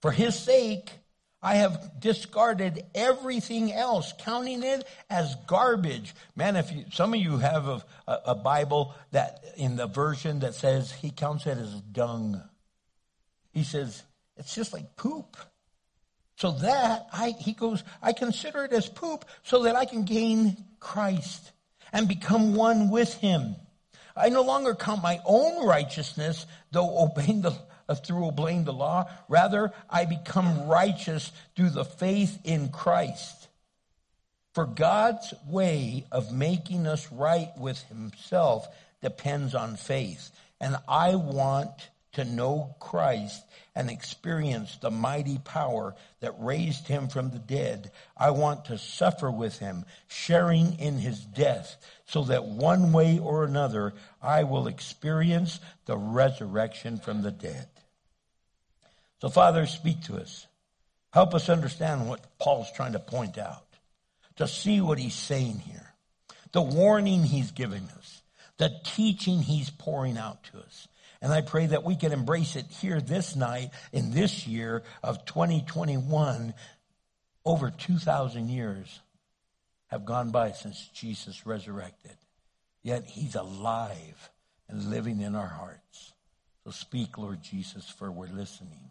[0.00, 0.99] For his sake,
[1.42, 6.14] I have discarded everything else, counting it as garbage.
[6.36, 10.54] Man, if you, some of you have a, a, Bible that in the version that
[10.54, 12.42] says he counts it as dung.
[13.52, 14.02] He says,
[14.36, 15.36] it's just like poop.
[16.36, 20.56] So that I, he goes, I consider it as poop so that I can gain
[20.78, 21.52] Christ
[21.92, 23.56] and become one with him.
[24.14, 27.54] I no longer count my own righteousness, though obeying the,
[27.94, 29.08] through obeying the law.
[29.28, 33.48] Rather, I become righteous through the faith in Christ.
[34.54, 38.66] For God's way of making us right with himself
[39.00, 40.30] depends on faith.
[40.60, 41.70] And I want
[42.12, 47.92] to know Christ and experience the mighty power that raised him from the dead.
[48.16, 51.76] I want to suffer with him, sharing in his death,
[52.06, 57.68] so that one way or another I will experience the resurrection from the dead.
[59.20, 60.46] So, Father, speak to us.
[61.12, 63.66] Help us understand what Paul's trying to point out,
[64.36, 65.92] to see what he's saying here,
[66.52, 68.22] the warning he's giving us,
[68.58, 70.88] the teaching he's pouring out to us.
[71.20, 75.24] And I pray that we can embrace it here this night in this year of
[75.26, 76.54] 2021.
[77.44, 79.00] Over 2,000 years
[79.88, 82.16] have gone by since Jesus resurrected.
[82.82, 84.30] Yet he's alive
[84.68, 86.12] and living in our hearts.
[86.64, 88.90] So speak, Lord Jesus, for we're listening.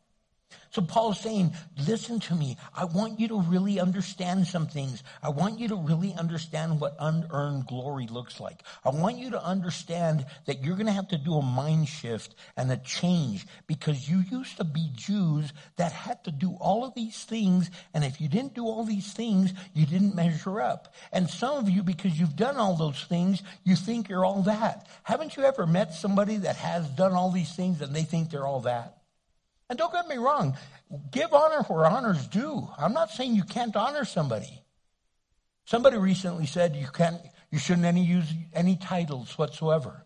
[0.71, 1.53] So Paul's saying,
[1.85, 2.57] listen to me.
[2.73, 5.03] I want you to really understand some things.
[5.21, 8.63] I want you to really understand what unearned glory looks like.
[8.85, 12.35] I want you to understand that you're going to have to do a mind shift
[12.55, 16.95] and a change because you used to be Jews that had to do all of
[16.95, 17.69] these things.
[17.93, 20.93] And if you didn't do all these things, you didn't measure up.
[21.11, 24.87] And some of you, because you've done all those things, you think you're all that.
[25.03, 28.47] Haven't you ever met somebody that has done all these things and they think they're
[28.47, 29.00] all that?
[29.71, 30.57] And don't get me wrong,
[31.11, 32.67] give honor where honor's due.
[32.77, 34.61] I'm not saying you can't honor somebody.
[35.63, 40.03] Somebody recently said you can't, you shouldn't any use any titles whatsoever.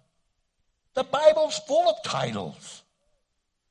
[0.94, 2.84] The Bible's full of titles.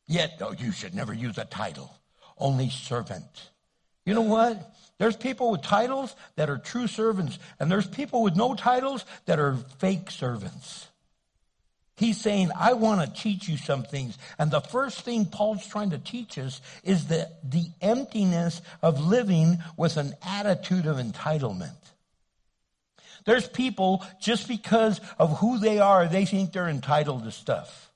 [0.09, 1.95] Yet, no, you should never use a title.
[2.37, 3.51] Only servant.
[4.05, 4.75] You know what?
[4.99, 9.39] There's people with titles that are true servants, and there's people with no titles that
[9.39, 10.89] are fake servants.
[11.97, 14.19] He's saying, I want to teach you some things.
[14.39, 19.59] And the first thing Paul's trying to teach us is the, the emptiness of living
[19.77, 21.77] with an attitude of entitlement.
[23.25, 27.91] There's people, just because of who they are, they think they're entitled to stuff.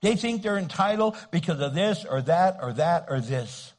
[0.00, 3.72] They think they're entitled because of this or that or that or this.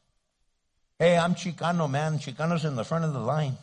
[0.98, 2.18] Hey, I'm Chicano, man.
[2.18, 3.56] Chicanos in the front of the line.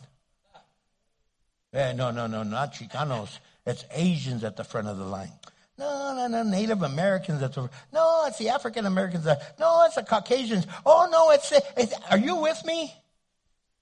[1.72, 3.38] Hey, no, no, no, not Chicanos.
[3.64, 5.32] It's Asians at the front of the line.
[5.78, 7.40] No, no, no, Native Americans.
[7.40, 7.70] That's over.
[7.92, 9.26] No, it's the African Americans.
[9.58, 10.66] No, it's the Caucasians.
[10.84, 12.94] Oh, no, it's, the, it's, are you with me?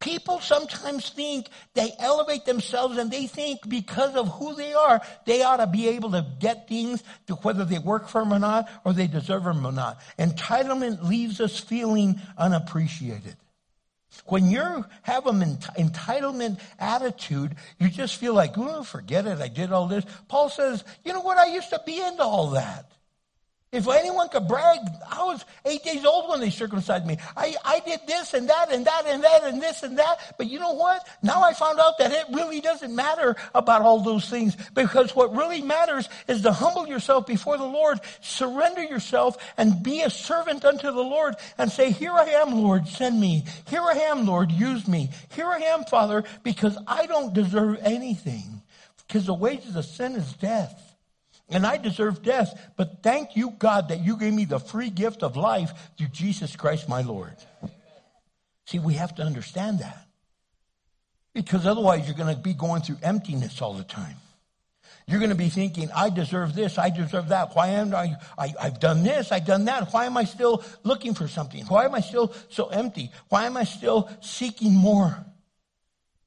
[0.00, 5.42] People sometimes think they elevate themselves and they think because of who they are, they
[5.42, 8.66] ought to be able to get things to whether they work for them or not
[8.84, 10.00] or they deserve them or not.
[10.18, 13.36] Entitlement leaves us feeling unappreciated.
[14.26, 19.72] When you have an entitlement attitude, you just feel like, oh, forget it, I did
[19.72, 20.04] all this.
[20.28, 22.90] Paul says, you know what, I used to be into all that.
[23.72, 27.18] If anyone could brag, I was eight days old when they circumcised me.
[27.36, 30.34] I, I did this and that and that and that and this and that.
[30.36, 31.06] But you know what?
[31.22, 35.36] Now I found out that it really doesn't matter about all those things because what
[35.36, 40.64] really matters is to humble yourself before the Lord, surrender yourself and be a servant
[40.64, 43.44] unto the Lord and say, here I am, Lord, send me.
[43.68, 45.10] Here I am, Lord, use me.
[45.28, 48.62] Here I am, Father, because I don't deserve anything
[49.06, 50.89] because the wages of sin is death.
[51.50, 55.22] And I deserve death, but thank you, God, that you gave me the free gift
[55.22, 57.34] of life through Jesus Christ, my Lord.
[58.66, 60.06] See, we have to understand that.
[61.34, 64.16] Because otherwise, you're going to be going through emptiness all the time.
[65.06, 67.56] You're going to be thinking, I deserve this, I deserve that.
[67.56, 69.92] Why am I, I, I've done this, I've done that.
[69.92, 71.64] Why am I still looking for something?
[71.66, 73.10] Why am I still so empty?
[73.28, 75.26] Why am I still seeking more?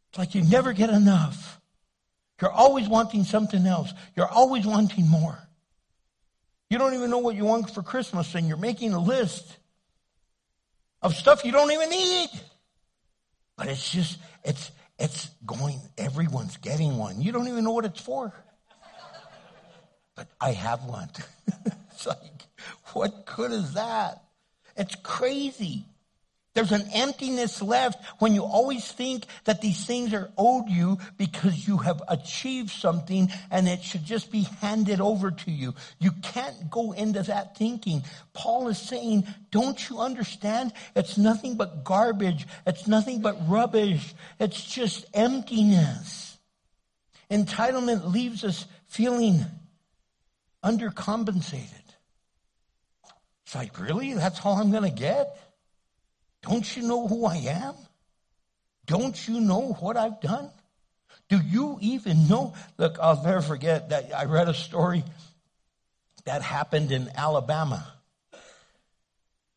[0.09, 1.61] It's like you never get enough.
[2.43, 3.93] You're always wanting something else.
[4.17, 5.37] You're always wanting more.
[6.69, 9.55] You don't even know what you want for Christmas, and you're making a list
[11.01, 12.27] of stuff you don't even need.
[13.55, 17.21] But it's just, it's, it's going, everyone's getting one.
[17.21, 18.33] You don't even know what it's for.
[20.13, 21.07] But I have one.
[21.93, 22.43] it's like,
[22.91, 24.21] what good is that?
[24.75, 25.85] It's crazy.
[26.53, 31.67] There's an emptiness left when you always think that these things are owed you because
[31.67, 35.73] you have achieved something and it should just be handed over to you.
[35.99, 38.03] You can't go into that thinking.
[38.33, 40.73] Paul is saying, don't you understand?
[40.95, 42.45] It's nothing but garbage.
[42.67, 44.13] It's nothing but rubbish.
[44.39, 46.37] It's just emptiness.
[47.31, 49.43] Entitlement leaves us feeling
[50.63, 51.71] undercompensated.
[53.43, 54.13] It's like, really?
[54.13, 55.35] That's all I'm going to get?
[56.43, 57.73] Don't you know who I am?
[58.85, 60.49] Don't you know what I've done?
[61.29, 62.53] Do you even know?
[62.77, 65.03] Look, I'll never forget that I read a story
[66.25, 67.87] that happened in Alabama.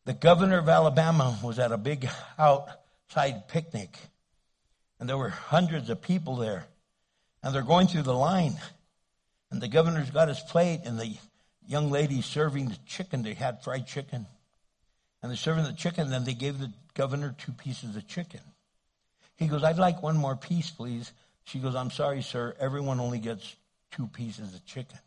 [0.05, 2.09] The governor of Alabama was at a big
[2.39, 3.97] outside picnic,
[4.99, 6.65] and there were hundreds of people there,
[7.43, 8.55] and they're going through the line,
[9.51, 11.17] and the governor's got his plate, and the
[11.67, 14.25] young lady serving the chicken, they had fried chicken.
[15.21, 18.41] And they're serving the chicken, then they gave the governor two pieces of chicken.
[19.35, 21.11] He goes, I'd like one more piece, please.
[21.45, 22.55] She goes, I'm sorry, sir.
[22.59, 23.55] Everyone only gets
[23.91, 24.99] two pieces of chicken.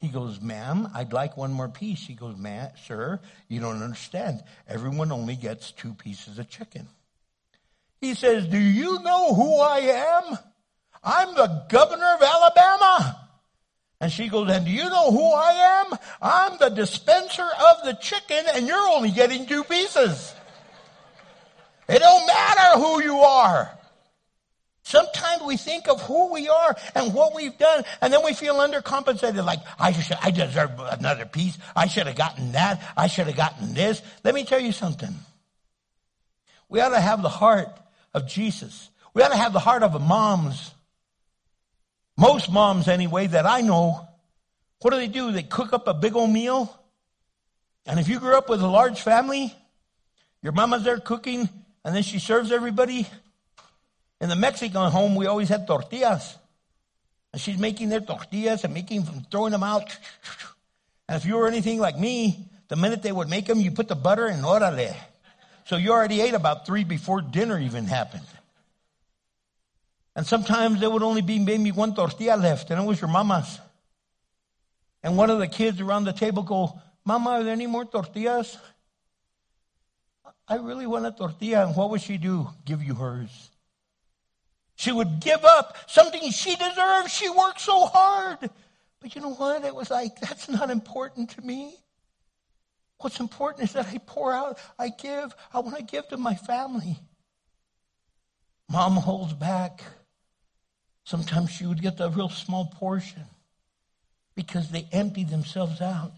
[0.00, 1.98] He goes, ma'am, I'd like one more piece.
[1.98, 4.42] She goes, ma'am, sir, you don't understand.
[4.66, 6.88] Everyone only gets two pieces of chicken.
[8.00, 10.38] He says, do you know who I am?
[11.04, 13.19] I'm the governor of Alabama.
[14.00, 15.98] And she goes, and do you know who I am?
[16.22, 20.34] I'm the dispenser of the chicken and you're only getting two pieces.
[21.88, 23.76] It don't matter who you are.
[24.82, 28.56] Sometimes we think of who we are and what we've done, and then we feel
[28.56, 29.44] undercompensated.
[29.44, 31.58] Like I should, I deserve another piece.
[31.76, 32.82] I should have gotten that.
[32.96, 34.02] I should have gotten this.
[34.24, 35.14] Let me tell you something.
[36.68, 37.68] We ought to have the heart
[38.14, 38.88] of Jesus.
[39.14, 40.72] We ought to have the heart of a mom's
[42.20, 44.06] most moms, anyway, that I know,
[44.82, 45.32] what do they do?
[45.32, 46.78] They cook up a big old meal.
[47.86, 49.54] And if you grew up with a large family,
[50.42, 51.48] your mama's there cooking,
[51.84, 53.06] and then she serves everybody.
[54.20, 56.36] In the Mexican home, we always had tortillas.
[57.32, 59.84] And she's making their tortillas and making them, throwing them out.
[61.08, 63.88] And if you were anything like me, the minute they would make them, you put
[63.88, 64.94] the butter in orale.
[65.64, 68.26] So you already ate about three before dinner even happened.
[70.16, 73.60] And sometimes there would only be maybe one tortilla left, and it was your mama's.
[75.02, 78.58] And one of the kids around the table go, Mama, are there any more tortillas?
[80.46, 81.66] I really want a tortilla.
[81.66, 82.48] And what would she do?
[82.64, 83.50] Give you hers.
[84.76, 87.12] She would give up something she deserves.
[87.12, 88.50] She worked so hard.
[89.00, 89.64] But you know what?
[89.64, 91.74] It was like, that's not important to me.
[92.98, 96.34] What's important is that I pour out, I give, I want to give to my
[96.34, 96.98] family.
[98.68, 99.82] Mom holds back.
[101.10, 103.24] Sometimes she would get a real small portion
[104.36, 106.12] because they empty themselves out.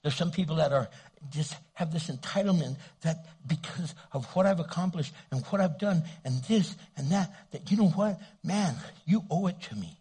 [0.00, 0.88] There's some people that are
[1.28, 6.40] just have this entitlement that because of what I've accomplished and what I've done and
[6.44, 8.20] this and that, that you know what?
[8.44, 9.98] Man, you owe it to me.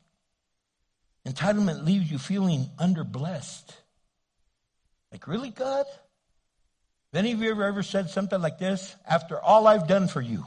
[1.28, 3.72] Entitlement leaves you feeling underblessed.
[5.12, 5.88] Like, really, God?
[7.12, 8.96] Have any of you ever, ever said something like this?
[9.04, 10.46] After all I've done for you.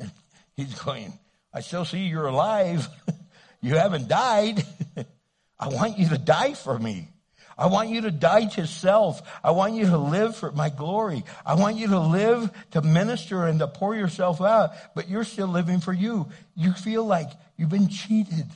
[0.56, 1.12] He's going,
[1.56, 2.86] I still see you're alive.
[3.62, 4.62] you haven't died.
[5.58, 7.08] I want you to die for me.
[7.56, 9.22] I want you to die to self.
[9.42, 11.24] I want you to live for my glory.
[11.46, 15.48] I want you to live to minister and to pour yourself out, but you're still
[15.48, 16.28] living for you.
[16.54, 18.50] You feel like you've been cheated.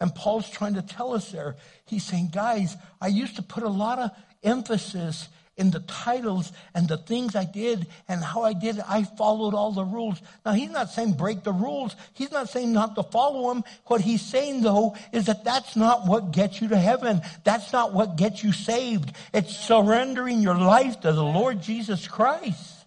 [0.00, 1.56] And Paul's trying to tell us there.
[1.86, 4.12] He's saying, guys, I used to put a lot of
[4.44, 8.84] emphasis in the titles and the things I did and how I did it.
[8.88, 10.20] I followed all the rules.
[10.46, 11.94] Now, he's not saying break the rules.
[12.14, 13.64] He's not saying not to follow them.
[13.86, 17.20] What he's saying, though, is that that's not what gets you to heaven.
[17.44, 19.12] That's not what gets you saved.
[19.34, 22.86] It's surrendering your life to the Lord Jesus Christ.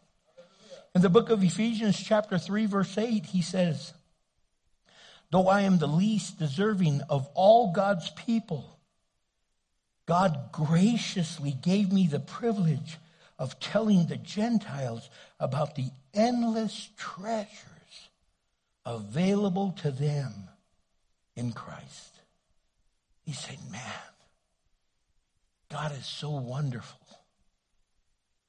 [0.95, 3.93] In the book of Ephesians, chapter 3, verse 8, he says,
[5.29, 8.74] Though I am the least deserving of all God's people,
[10.05, 12.97] God graciously gave me the privilege
[13.39, 18.09] of telling the Gentiles about the endless treasures
[18.85, 20.31] available to them
[21.35, 22.19] in Christ.
[23.23, 23.81] He said, Man,
[25.71, 26.99] God is so wonderful.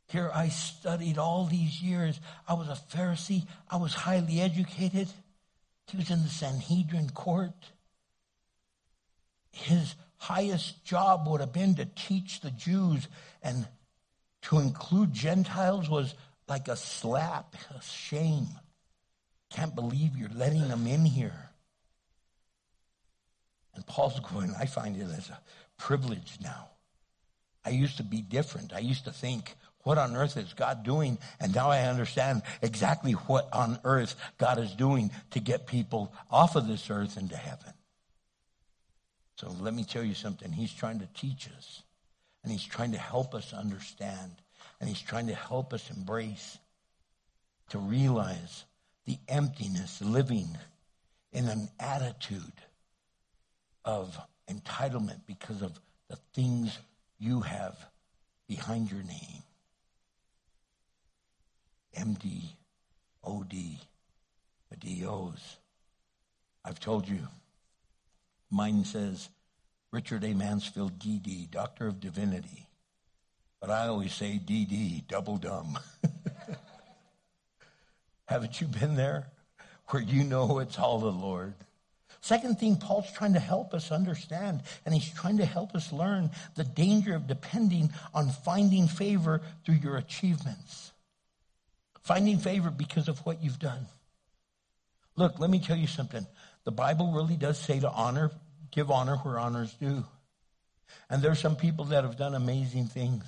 [0.09, 2.21] Here I studied all these years.
[2.47, 3.45] I was a Pharisee.
[3.69, 5.09] I was highly educated.
[5.89, 7.73] He was in the Sanhedrin court.
[9.51, 13.09] His highest job would have been to teach the Jews,
[13.43, 13.67] and
[14.43, 16.15] to include Gentiles was
[16.49, 18.49] like a slap, a shame.
[19.51, 21.51] Can't believe you're letting them in here.
[23.75, 25.39] And Paul's going, I find it as a
[25.79, 26.71] privilege now.
[27.65, 28.73] I used to be different.
[28.73, 31.19] I used to think, what on earth is God doing?
[31.41, 36.57] And now I understand exactly what on earth God is doing to get people off
[36.57, 37.73] of this earth into heaven.
[39.37, 40.51] So let me tell you something.
[40.51, 41.83] He's trying to teach us,
[42.43, 44.33] and he's trying to help us understand,
[44.81, 46.59] and he's trying to help us embrace,
[47.69, 48.65] to realize
[49.05, 50.49] the emptiness living
[51.33, 52.41] in an attitude
[53.85, 54.19] of
[54.49, 55.79] entitlement because of
[56.09, 56.79] the things
[57.19, 57.77] you have
[58.49, 59.43] behind your name.
[61.97, 62.43] MD,
[63.25, 63.55] OD,
[64.71, 65.57] the DOs.
[66.65, 67.21] I've told you
[68.51, 69.29] Mine says
[69.93, 70.35] Richard A.
[70.35, 72.67] Mansfield, DD, Doctor of Divinity.
[73.61, 75.79] But I always say DD, double dumb.
[78.27, 79.29] Haven't you been there
[79.89, 81.55] where you know it's all the Lord?
[82.21, 86.31] Second thing, Paul's trying to help us understand, and he's trying to help us learn
[86.57, 90.93] the danger of depending on finding favor through your achievements.
[92.03, 93.87] Finding favor because of what you've done.
[95.17, 96.27] Look, let me tell you something.
[96.67, 98.33] The Bible really does say to honor,
[98.73, 100.05] give honor where honor's due.
[101.09, 103.25] And there's some people that have done amazing things.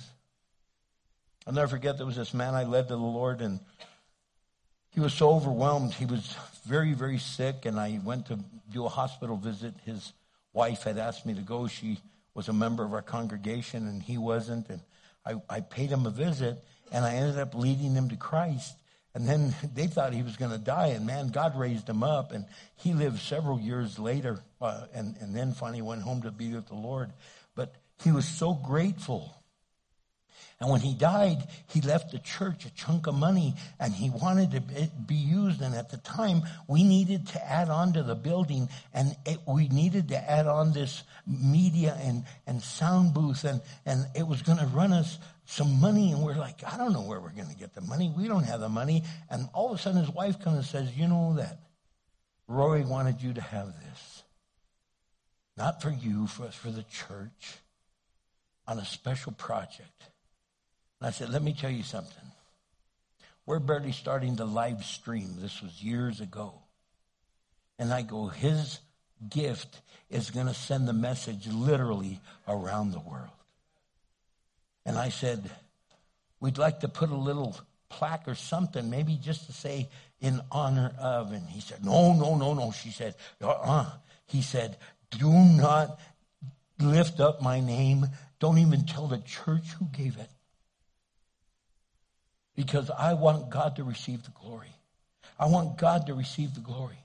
[1.47, 3.61] I'll never forget there was this man I led to the Lord, and
[4.91, 5.93] he was so overwhelmed.
[5.93, 6.35] He was
[6.67, 8.39] very, very sick, and I went to
[8.73, 9.73] do a hospital visit.
[9.85, 10.11] His
[10.51, 11.67] wife had asked me to go.
[11.67, 11.97] She
[12.33, 14.69] was a member of our congregation, and he wasn't.
[14.69, 14.81] And
[15.25, 16.61] I, I paid him a visit,
[16.91, 18.75] and I ended up leading him to Christ.
[19.13, 22.31] And then they thought he was going to die, and man, God raised him up,
[22.31, 22.45] and
[22.75, 26.67] he lived several years later, uh, and, and then finally went home to be with
[26.67, 27.11] the Lord.
[27.55, 29.35] But he was so grateful.
[30.61, 34.51] And when he died, he left the church a chunk of money, and he wanted
[34.51, 35.61] to be used.
[35.61, 39.69] And at the time, we needed to add on to the building, and it, we
[39.69, 44.57] needed to add on this media and, and sound booth, and, and it was going
[44.57, 45.17] to run us
[45.49, 48.13] some money and we're like, I don't know where we're going to get the money.
[48.15, 49.03] We don't have the money.
[49.31, 51.57] And all of a sudden his wife comes and says, you know that
[52.47, 54.23] Roy wanted you to have this.
[55.57, 57.57] Not for you, for, for the church
[58.67, 60.11] on a special project.
[60.99, 62.15] And I said, let me tell you something.
[63.45, 65.35] We're barely starting the live stream.
[65.39, 66.53] This was years ago.
[67.79, 68.79] And I go, his
[69.27, 73.29] gift is going to send the message literally around the world.
[74.85, 75.49] And I said,
[76.41, 79.89] We'd like to put a little plaque or something, maybe just to say
[80.21, 81.33] in honor of.
[81.33, 82.71] And he said, No, no, no, no.
[82.71, 83.91] She said, uh uh
[84.25, 84.77] He said,
[85.11, 85.99] Do not
[86.79, 88.07] lift up my name.
[88.39, 90.29] Don't even tell the church who gave it.
[92.59, 94.75] Because I want God to receive the glory.
[95.39, 96.97] I want God to receive the glory.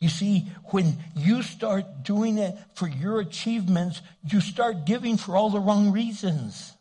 [0.00, 5.50] You see, when you start doing it for your achievements, you start giving for all
[5.50, 6.72] the wrong reasons.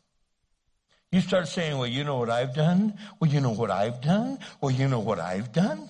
[1.12, 2.98] You start saying, well, you know what I've done?
[3.20, 4.40] Well, you know what I've done?
[4.62, 5.90] Well, you know what I've done?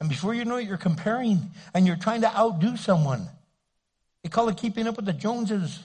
[0.00, 3.28] And before you know it, you're comparing and you're trying to outdo someone.
[4.22, 5.78] They call it keeping up with the Joneses.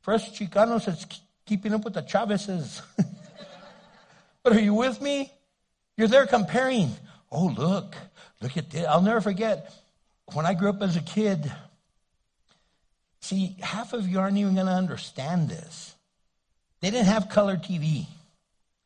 [0.00, 1.06] For us Chicanos, it's
[1.44, 2.82] keeping up with the Chavezes.
[4.46, 5.32] but are you with me?
[5.96, 6.92] You're there comparing.
[7.32, 7.96] Oh, look,
[8.40, 8.86] look at this.
[8.86, 9.74] I'll never forget
[10.32, 11.50] when I grew up as a kid,
[13.26, 15.96] See, half of you aren't even going to understand this.
[16.80, 18.06] They didn't have color TV,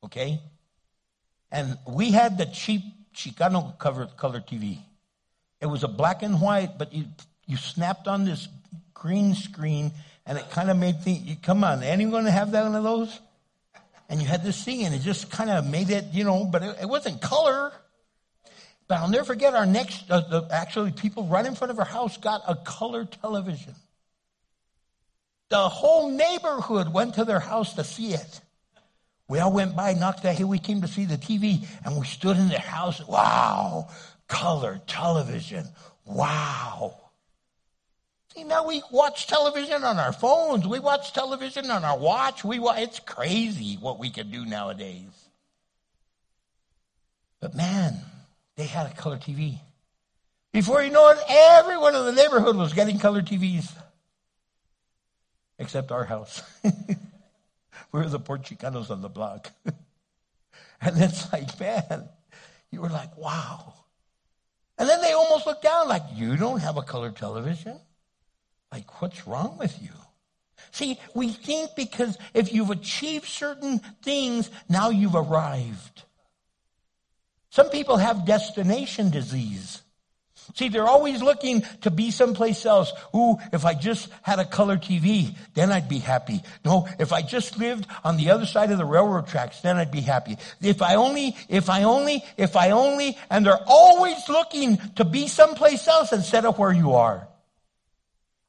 [0.02, 0.40] okay?
[1.52, 2.80] And we had the cheap
[3.14, 4.78] Chicano cover, color TV.
[5.60, 7.04] It was a black and white, but you,
[7.46, 8.48] you snapped on this
[8.94, 9.92] green screen
[10.24, 13.20] and it kind of made things, come on, anyone have that one of those?
[14.10, 16.62] And you had this thing and it just kind of made it, you know, but
[16.62, 17.72] it, it wasn't color.
[18.88, 21.84] But I'll never forget our next, uh, the, actually people right in front of our
[21.84, 23.76] house got a color television.
[25.48, 28.40] The whole neighborhood went to their house to see it.
[29.28, 30.36] We all went by, knocked that.
[30.36, 33.06] Here we came to see the TV, and we stood in their house.
[33.06, 33.90] Wow,
[34.26, 35.66] color television.
[36.04, 36.99] Wow.
[38.34, 40.66] See, now we watch television on our phones.
[40.66, 42.44] We watch television on our watch.
[42.44, 45.28] We watch, it's crazy what we can do nowadays.
[47.40, 47.98] But man,
[48.56, 49.58] they had a color TV.
[50.52, 53.72] Before you know it, everyone in the neighborhood was getting color TVs.
[55.58, 56.42] Except our house.
[56.64, 56.70] we
[57.92, 59.50] were the poor Chicanos on the block.
[60.80, 62.08] and it's like, man,
[62.70, 63.74] you were like, wow.
[64.78, 67.78] And then they almost looked down like, you don't have a color television?
[68.72, 69.90] Like, what's wrong with you?
[70.72, 76.04] See, we think because if you've achieved certain things, now you've arrived.
[77.50, 79.82] Some people have destination disease.
[80.54, 82.92] See, they're always looking to be someplace else.
[83.14, 86.42] Ooh, if I just had a color TV, then I'd be happy.
[86.64, 89.90] No, if I just lived on the other side of the railroad tracks, then I'd
[89.90, 90.38] be happy.
[90.60, 95.28] If I only, if I only, if I only, and they're always looking to be
[95.28, 97.28] someplace else instead of where you are.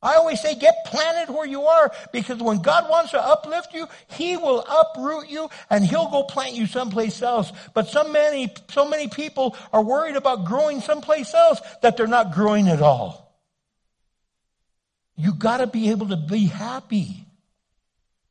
[0.03, 3.87] I always say get planted where you are because when God wants to uplift you,
[4.07, 7.51] He will uproot you and He'll go plant you someplace else.
[7.75, 12.33] But so many, so many people are worried about growing someplace else that they're not
[12.33, 13.31] growing at all.
[15.15, 17.27] You gotta be able to be happy.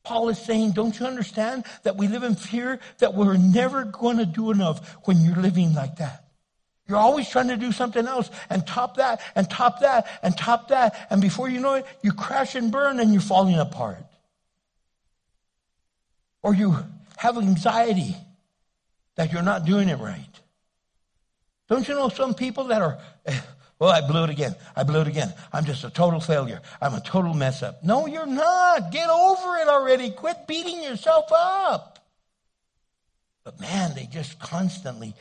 [0.03, 4.17] Paul is saying, don't you understand that we live in fear that we're never going
[4.17, 6.30] to do enough when you're living like that?
[6.91, 10.69] You're always trying to do something else and top that and top that and top
[10.71, 11.07] that.
[11.09, 14.05] And before you know it, you crash and burn and you're falling apart.
[16.43, 16.77] Or you
[17.17, 18.17] have anxiety
[19.15, 20.41] that you're not doing it right.
[21.69, 22.99] Don't you know some people that are,
[23.79, 24.57] well, I blew it again.
[24.75, 25.33] I blew it again.
[25.53, 26.61] I'm just a total failure.
[26.83, 27.85] I'm a total mess up.
[27.85, 28.91] No, you're not.
[28.91, 30.11] Get over it already.
[30.11, 31.90] Quit beating yourself up.
[33.51, 35.15] But man, they just constantly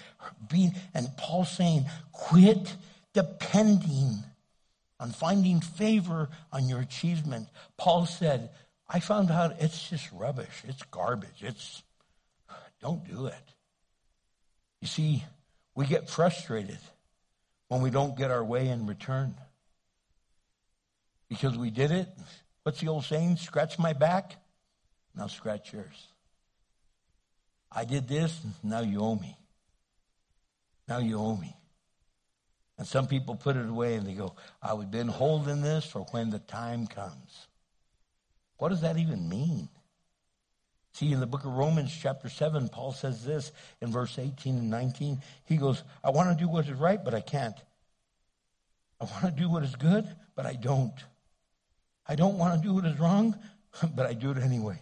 [0.49, 2.75] be, and Paul saying, quit
[3.11, 4.23] depending
[4.99, 7.47] on finding favor on your achievement.
[7.75, 8.51] Paul said,
[8.87, 10.63] I found out it's just rubbish.
[10.67, 11.41] It's garbage.
[11.41, 11.81] It's,
[12.81, 13.53] don't do it.
[14.81, 15.23] You see,
[15.73, 16.79] we get frustrated
[17.67, 19.33] when we don't get our way in return.
[21.29, 22.09] Because we did it.
[22.61, 23.37] What's the old saying?
[23.37, 24.35] Scratch my back,
[25.15, 26.09] now scratch yours.
[27.71, 29.37] I did this, now you owe me.
[30.87, 31.55] Now you owe me.
[32.77, 36.29] And some people put it away and they go, I've been holding this for when
[36.29, 37.47] the time comes.
[38.57, 39.69] What does that even mean?
[40.93, 43.51] See, in the book of Romans, chapter 7, Paul says this
[43.81, 45.21] in verse 18 and 19.
[45.45, 47.55] He goes, I want to do what is right, but I can't.
[48.99, 50.93] I want to do what is good, but I don't.
[52.07, 53.37] I don't want to do what is wrong,
[53.95, 54.81] but I do it anyway.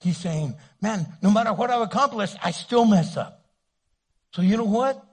[0.00, 3.46] He's saying, man, no matter what I've accomplished, I still mess up.
[4.32, 5.04] So you know what?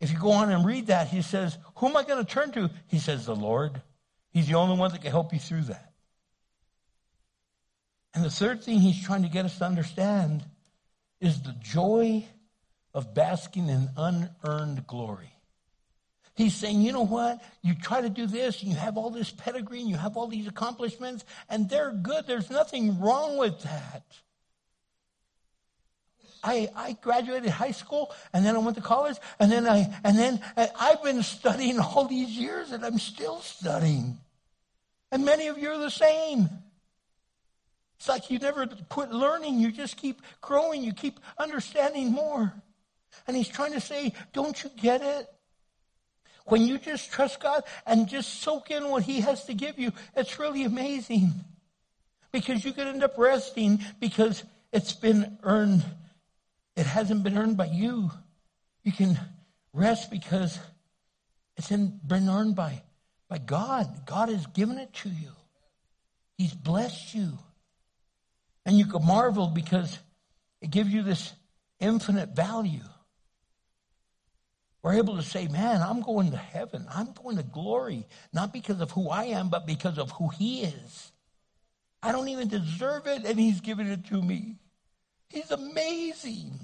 [0.00, 2.50] If you go on and read that, he says, who am I going to turn
[2.52, 2.70] to?
[2.88, 3.80] He says, the Lord.
[4.32, 5.92] He's the only one that can help you through that.
[8.14, 10.44] And the third thing he's trying to get us to understand
[11.20, 12.24] is the joy
[12.92, 15.30] of basking in unearned glory.
[16.36, 17.42] He's saying, you know what?
[17.62, 20.26] You try to do this and you have all this pedigree and you have all
[20.26, 22.26] these accomplishments and they're good.
[22.26, 24.02] There's nothing wrong with that.
[26.44, 30.18] I, I graduated high school and then I went to college and then I, and
[30.18, 34.18] then I've been studying all these years and I'm still studying.
[35.10, 36.48] And many of you are the same.
[37.98, 39.58] It's like you never quit learning.
[39.58, 40.82] You just keep growing.
[40.84, 42.52] You keep understanding more.
[43.26, 45.28] And he's trying to say, don't you get it?
[46.46, 49.92] When you just trust God and just soak in what He has to give you,
[50.14, 51.32] it's really amazing.
[52.32, 55.84] Because you could end up resting because it's been earned.
[56.76, 58.10] It hasn't been earned by you.
[58.82, 59.18] You can
[59.72, 60.58] rest because
[61.56, 62.82] it's been earned by,
[63.28, 64.06] by God.
[64.06, 65.30] God has given it to you.
[66.36, 67.38] He's blessed you.
[68.66, 69.98] And you can marvel because
[70.60, 71.32] it gives you this
[71.80, 72.80] infinite value.
[74.82, 76.86] We're able to say, man, I'm going to heaven.
[76.90, 80.62] I'm going to glory, not because of who I am, but because of who he
[80.62, 81.12] is.
[82.02, 84.56] I don't even deserve it, and he's given it to me.
[85.28, 86.60] He's amazing.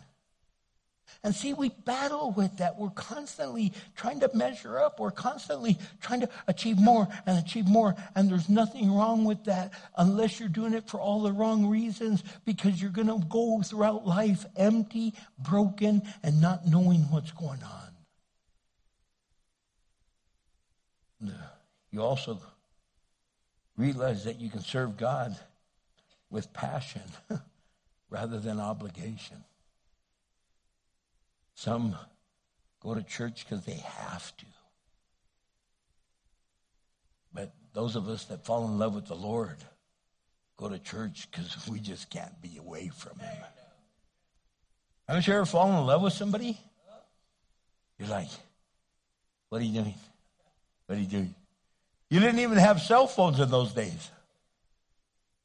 [1.22, 2.78] And see, we battle with that.
[2.78, 4.98] We're constantly trying to measure up.
[4.98, 7.94] We're constantly trying to achieve more and achieve more.
[8.14, 12.24] And there's nothing wrong with that unless you're doing it for all the wrong reasons
[12.46, 17.90] because you're going to go throughout life empty, broken, and not knowing what's going on.
[21.90, 22.40] You also
[23.76, 25.36] realize that you can serve God
[26.30, 27.02] with passion
[28.11, 29.44] rather than obligation.
[31.54, 31.96] Some
[32.80, 34.46] go to church because they have to.
[37.32, 39.56] But those of us that fall in love with the Lord
[40.56, 43.36] go to church because we just can't be away from Him.
[45.08, 46.58] Haven't you ever fallen in love with somebody?
[47.98, 48.28] You're like,
[49.48, 49.94] what are you doing?
[50.86, 51.34] What are you doing?
[52.08, 54.11] You didn't even have cell phones in those days.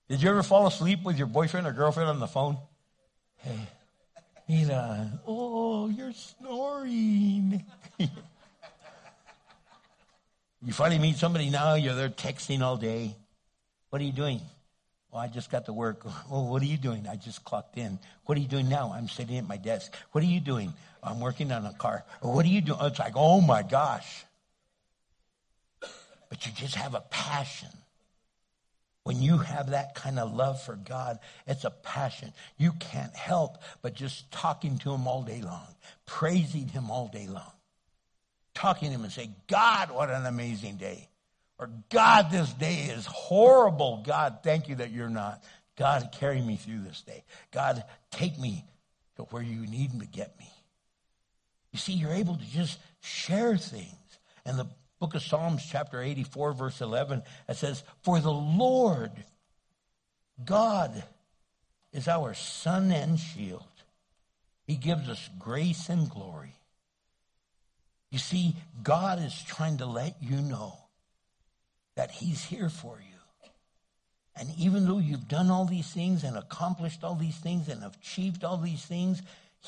[0.07, 2.57] Did you ever fall asleep with your boyfriend or girlfriend on the phone?
[3.37, 3.57] Hey,
[4.47, 7.65] Mira, oh, you're snoring.
[7.97, 8.07] you
[10.73, 13.15] finally meet somebody now, you're there texting all day.
[13.89, 14.41] What are you doing?
[15.11, 16.05] Oh, I just got to work.
[16.29, 17.07] Oh, what are you doing?
[17.07, 17.97] I just clocked in.
[18.25, 18.93] What are you doing now?
[18.93, 19.91] I'm sitting at my desk.
[20.11, 20.71] What are you doing?
[21.01, 22.05] I'm working on a car.
[22.21, 22.77] what are you doing?
[22.81, 24.23] It's like, oh my gosh.
[26.29, 27.69] But you just have a passion
[29.05, 32.33] when you have that kind of love for God, it's a passion.
[32.57, 35.67] You can't help but just talking to Him all day long,
[36.07, 37.51] praising Him all day long,
[38.55, 41.07] talking to Him and say, God, what an amazing day.
[41.59, 44.03] Or, God, this day is horrible.
[44.05, 45.43] God, thank you that you're not.
[45.77, 47.23] God, carry me through this day.
[47.51, 48.65] God, take me
[49.17, 50.49] to where you need to get me.
[51.71, 53.93] You see, you're able to just share things.
[54.47, 54.67] And the
[54.99, 59.11] book of Psalms, chapter 84, verse 11, it says, For the Lord
[60.43, 61.03] God
[61.93, 63.63] is our sun and shield.
[64.67, 66.55] He gives us grace and glory.
[68.11, 70.77] You see, God is trying to let you know
[71.95, 73.49] that He's here for you.
[74.37, 78.43] And even though you've done all these things and accomplished all these things and achieved
[78.43, 79.21] all these things,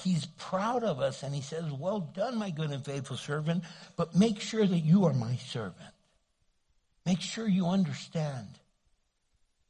[0.04, 3.64] He's proud of us and he says, Well done, my good and faithful servant,
[3.96, 5.94] but make sure that you are my servant.
[7.06, 8.48] Make sure you understand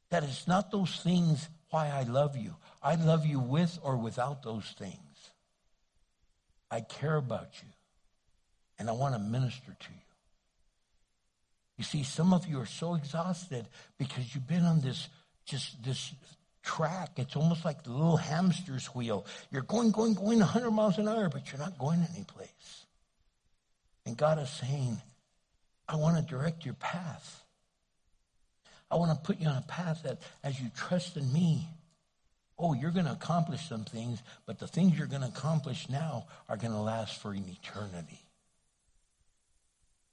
[0.10, 2.56] that it's not those things why I love you.
[2.82, 4.96] I love you with or without those things.
[6.70, 7.70] I care about you
[8.80, 10.02] and I want to minister to you.
[11.78, 13.68] You see, some of you are so exhausted
[13.98, 15.08] because you've been on this
[15.46, 16.14] just this
[16.68, 17.12] track.
[17.16, 19.26] It's almost like the little hamster's wheel.
[19.52, 22.86] You're going, going, going 100 miles an hour, but you're not going anyplace.
[24.06, 25.02] And God is saying,
[25.88, 27.44] I want to direct your path.
[28.92, 31.68] I want to put you on a path that as you trust in me,
[32.60, 36.26] oh, you're going to accomplish some things, but the things you're going to accomplish now
[36.50, 38.20] are going to last for an eternity.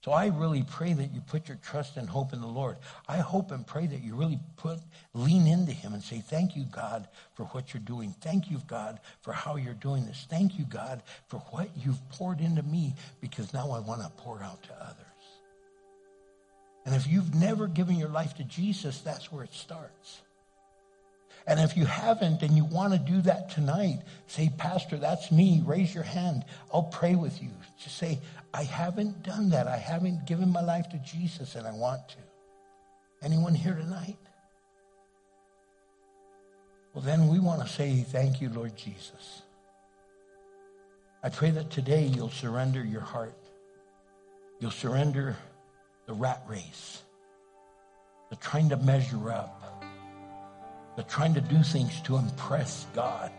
[0.04, 2.76] So I really pray that you put your trust and hope in the Lord.
[3.08, 4.78] I hope and pray that you really put
[5.14, 8.14] lean into him and say, "Thank you, God, for what you're doing.
[8.20, 10.26] Thank you, God, for how you're doing this.
[10.28, 14.42] Thank you, God, for what you've poured into me because now I want to pour
[14.42, 15.06] out to others."
[16.84, 20.20] And if you've never given your life to Jesus, that's where it starts.
[21.46, 25.62] And if you haven't and you want to do that tonight, say, Pastor, that's me.
[25.64, 26.44] Raise your hand.
[26.72, 27.50] I'll pray with you.
[27.78, 28.18] Just say,
[28.54, 29.66] I haven't done that.
[29.66, 32.16] I haven't given my life to Jesus and I want to.
[33.20, 34.16] Anyone here tonight?
[36.94, 39.42] Well, then we want to say, Thank you, Lord Jesus.
[41.24, 43.34] I pray that today you'll surrender your heart.
[44.60, 45.36] You'll surrender
[46.06, 47.02] the rat race,
[48.30, 49.84] the trying to measure up,
[50.96, 53.32] the trying to do things to impress God.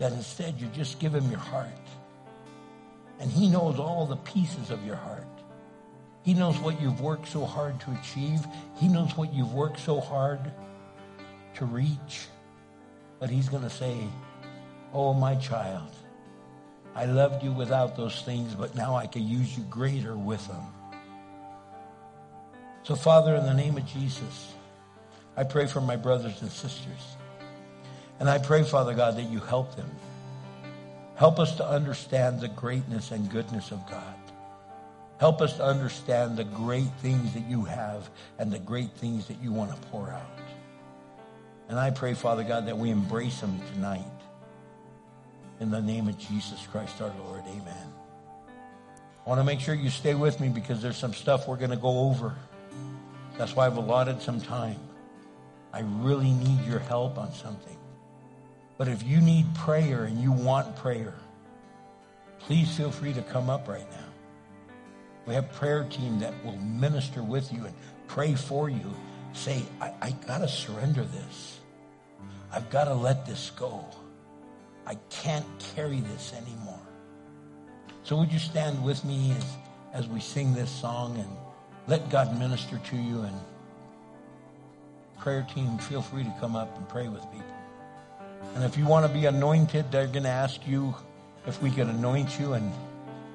[0.00, 1.68] That instead you just give him your heart
[3.20, 5.26] and He knows all the pieces of your heart.
[6.22, 8.40] He knows what you've worked so hard to achieve.
[8.76, 10.40] He knows what you've worked so hard
[11.54, 12.26] to reach.
[13.18, 13.96] But He's going to say,
[14.92, 15.90] Oh, my child,
[16.96, 20.64] I loved you without those things, but now I can use you greater with them.
[22.82, 24.52] So, Father, in the name of Jesus,
[25.36, 27.16] I pray for my brothers and sisters.
[28.18, 29.90] And I pray, Father God, that you help them.
[31.20, 34.14] Help us to understand the greatness and goodness of God.
[35.18, 38.08] Help us to understand the great things that you have
[38.38, 40.38] and the great things that you want to pour out.
[41.68, 44.00] And I pray, Father God, that we embrace them tonight.
[45.60, 47.92] In the name of Jesus Christ our Lord, amen.
[49.26, 51.68] I want to make sure you stay with me because there's some stuff we're going
[51.68, 52.34] to go over.
[53.36, 54.80] That's why I've allotted some time.
[55.70, 57.76] I really need your help on something.
[58.80, 61.12] But if you need prayer and you want prayer,
[62.38, 64.08] please feel free to come up right now.
[65.26, 67.74] We have a prayer team that will minister with you and
[68.08, 68.90] pray for you.
[69.34, 71.60] Say, I, I got to surrender this.
[72.50, 73.84] I've got to let this go.
[74.86, 75.44] I can't
[75.76, 76.80] carry this anymore.
[78.02, 79.44] So would you stand with me as,
[79.92, 81.28] as we sing this song and
[81.86, 83.40] let God minister to you and
[85.18, 87.49] prayer team, feel free to come up and pray with people.
[88.54, 90.94] And if you want to be anointed, they're going to ask you
[91.46, 92.72] if we can anoint you and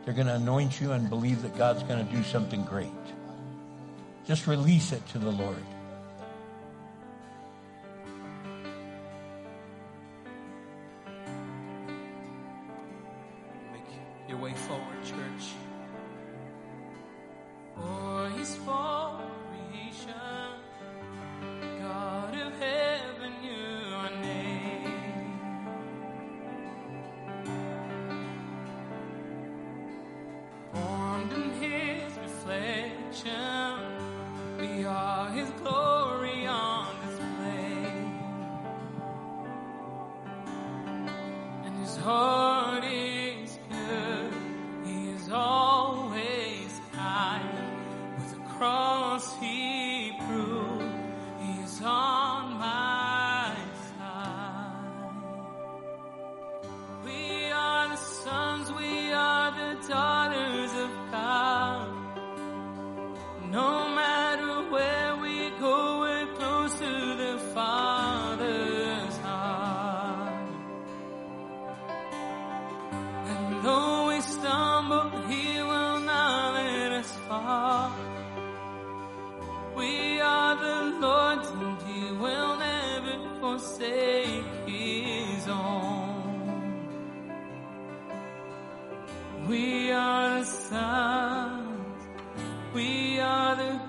[0.03, 2.91] they're going to anoint you and believe that God's going to do something great.
[4.27, 5.63] Just release it to the Lord.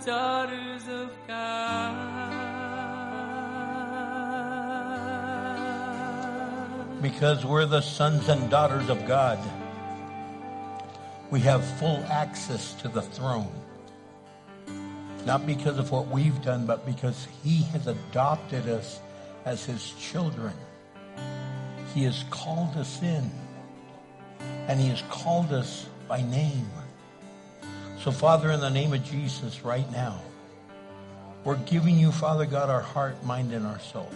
[0.06, 1.92] Daughters of God.
[7.02, 9.38] Because we're the sons and daughters of God,
[11.30, 13.52] we have full access to the throne.
[15.26, 19.00] Not because of what we've done, but because He has adopted us
[19.44, 20.54] as His children.
[21.94, 23.28] He has called us in,
[24.68, 26.70] and He has called us by name.
[28.06, 30.20] So, Father, in the name of Jesus, right now,
[31.42, 34.08] we're giving you, Father God, our heart, mind, and our soul.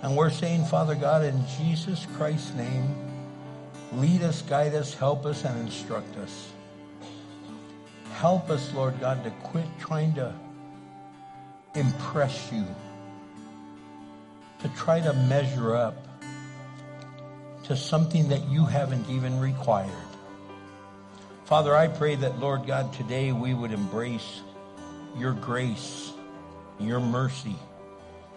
[0.00, 2.96] And we're saying, Father God, in Jesus Christ's name,
[3.92, 6.50] lead us, guide us, help us, and instruct us.
[8.14, 10.32] Help us, Lord God, to quit trying to
[11.74, 12.64] impress you,
[14.60, 16.06] to try to measure up
[17.64, 20.11] to something that you haven't even required.
[21.52, 24.40] Father, I pray that, Lord God, today we would embrace
[25.18, 26.10] your grace,
[26.80, 27.56] your mercy,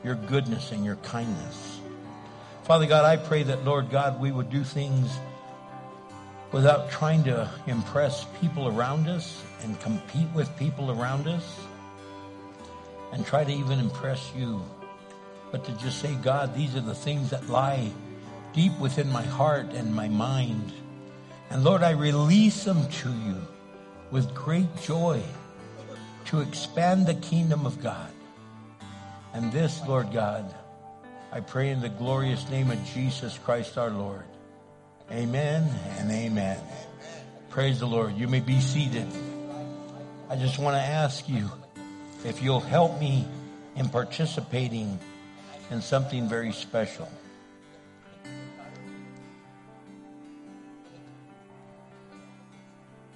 [0.04, 1.80] your goodness, and your kindness.
[2.64, 5.18] Father God, I pray that, Lord God, we would do things
[6.52, 11.62] without trying to impress people around us and compete with people around us
[13.14, 14.62] and try to even impress you,
[15.54, 17.94] but to just say, God, these are the things that lie
[18.52, 20.74] deep within my heart and my mind.
[21.50, 23.42] And Lord, I release them to you
[24.12, 25.22] with great joy
[26.26, 28.12] to expand the kingdom of God.
[29.34, 30.54] And this, Lord God,
[31.32, 34.24] I pray in the glorious name of Jesus Christ our Lord.
[35.12, 35.70] Amen
[36.00, 36.60] and amen.
[37.50, 38.16] Praise the Lord.
[38.18, 39.08] You may be seated.
[40.30, 41.52] I just want to ask you
[42.24, 43.28] if you'll help me
[43.76, 45.00] in participating
[45.70, 47.08] in something very special.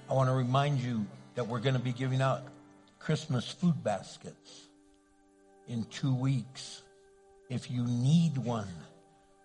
[0.09, 1.05] I want to remind you
[1.35, 2.41] that we're going to be giving out
[2.97, 4.67] Christmas food baskets
[5.67, 6.81] in two weeks.
[7.47, 8.67] If you need one,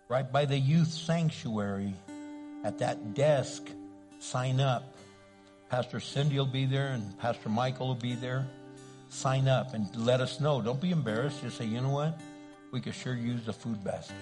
[0.09, 1.93] right by the youth sanctuary
[2.63, 3.63] at that desk,
[4.17, 4.95] sign up.
[5.69, 8.47] Pastor Cindy will be there and Pastor Michael will be there.
[9.09, 10.61] Sign up and let us know.
[10.61, 11.43] Don't be embarrassed.
[11.43, 12.19] Just say, you know what?
[12.71, 14.15] We could sure use a food basket.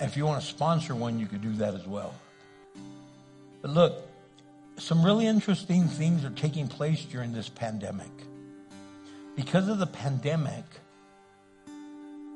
[0.00, 2.14] If you want to sponsor one, you could do that as well.
[3.60, 4.08] But look,
[4.76, 8.10] some really interesting things are taking place during this pandemic.
[9.34, 10.64] Because of the pandemic,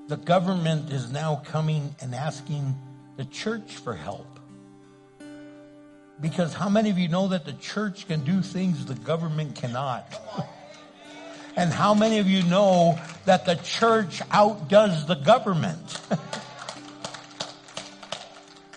[0.08, 2.76] the government is now coming and asking
[3.16, 4.26] the church for help.
[6.20, 10.12] Because how many of you know that the church can do things the government cannot?
[11.56, 16.00] and how many of you know that the church outdoes the government?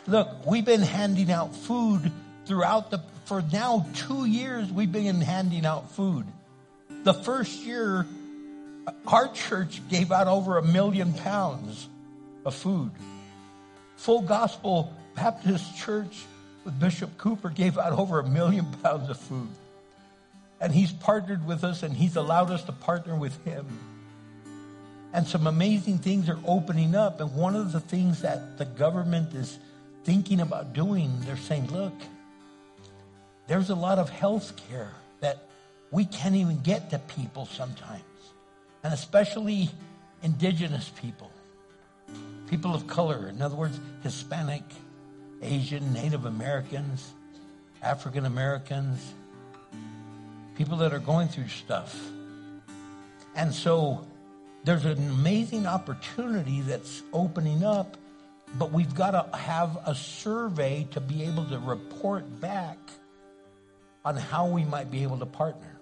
[0.07, 2.11] Look, we've been handing out food
[2.45, 6.25] throughout the, for now two years, we've been handing out food.
[7.03, 8.05] The first year,
[9.07, 11.87] our church gave out over a million pounds
[12.45, 12.91] of food.
[13.97, 16.23] Full Gospel Baptist Church
[16.63, 19.49] with Bishop Cooper gave out over a million pounds of food.
[20.59, 23.65] And he's partnered with us and he's allowed us to partner with him.
[25.13, 27.21] And some amazing things are opening up.
[27.21, 29.57] And one of the things that the government is
[30.03, 31.93] thinking about doing, they're saying, look,
[33.47, 35.47] there's a lot of health care that
[35.91, 38.03] we can't even get to people sometimes.
[38.83, 39.69] And especially
[40.23, 41.31] indigenous people,
[42.49, 44.63] people of color, in other words, Hispanic,
[45.41, 47.13] Asian, Native Americans,
[47.81, 49.13] African Americans,
[50.55, 51.99] people that are going through stuff.
[53.35, 54.05] And so
[54.63, 57.97] there's an amazing opportunity that's opening up,
[58.57, 62.77] but we've got to have a survey to be able to report back
[64.05, 65.81] on how we might be able to partner.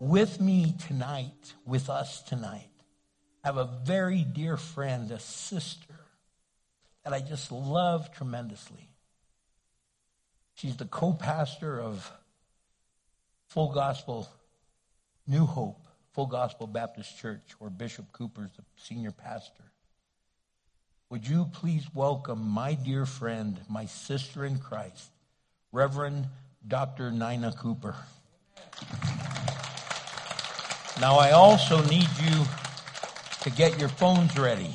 [0.00, 2.70] With me tonight, with us tonight,
[3.44, 5.94] I have a very dear friend, a sister
[7.04, 8.88] that I just love tremendously.
[10.54, 12.10] She's the co pastor of
[13.48, 14.26] Full Gospel
[15.26, 19.64] New Hope, Full Gospel Baptist Church, where Bishop Cooper is the senior pastor.
[21.10, 25.10] Would you please welcome my dear friend, my sister in Christ,
[25.70, 26.28] Reverend
[26.66, 27.10] Dr.
[27.10, 27.94] Nina Cooper?
[31.00, 32.44] Now, I also need you
[33.42, 34.70] to get your phones ready.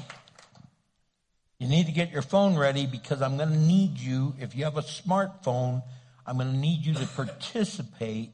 [1.60, 4.66] You need to get your phone ready because I'm going to need you, if you
[4.66, 5.82] have a smartphone,
[6.26, 8.32] I'm going to need you to participate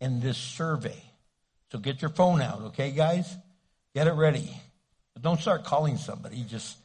[0.00, 1.02] in this survey.
[1.70, 3.36] So get your phone out, okay, guys?
[3.94, 4.50] Get it ready.
[5.12, 6.44] But don't start calling somebody.
[6.48, 6.78] Just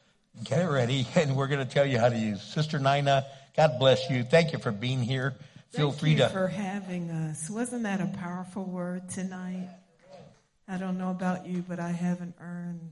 [0.44, 2.42] get it ready, and we're going to tell you how to use.
[2.42, 3.26] Sister Nina,
[3.56, 4.24] God bless you.
[4.24, 5.36] Thank you for being here.
[5.74, 6.30] Feel Thank free you to.
[6.30, 7.50] for having us.
[7.50, 9.70] Wasn't that a powerful word tonight?
[10.68, 12.92] I don't know about you, but I haven't earned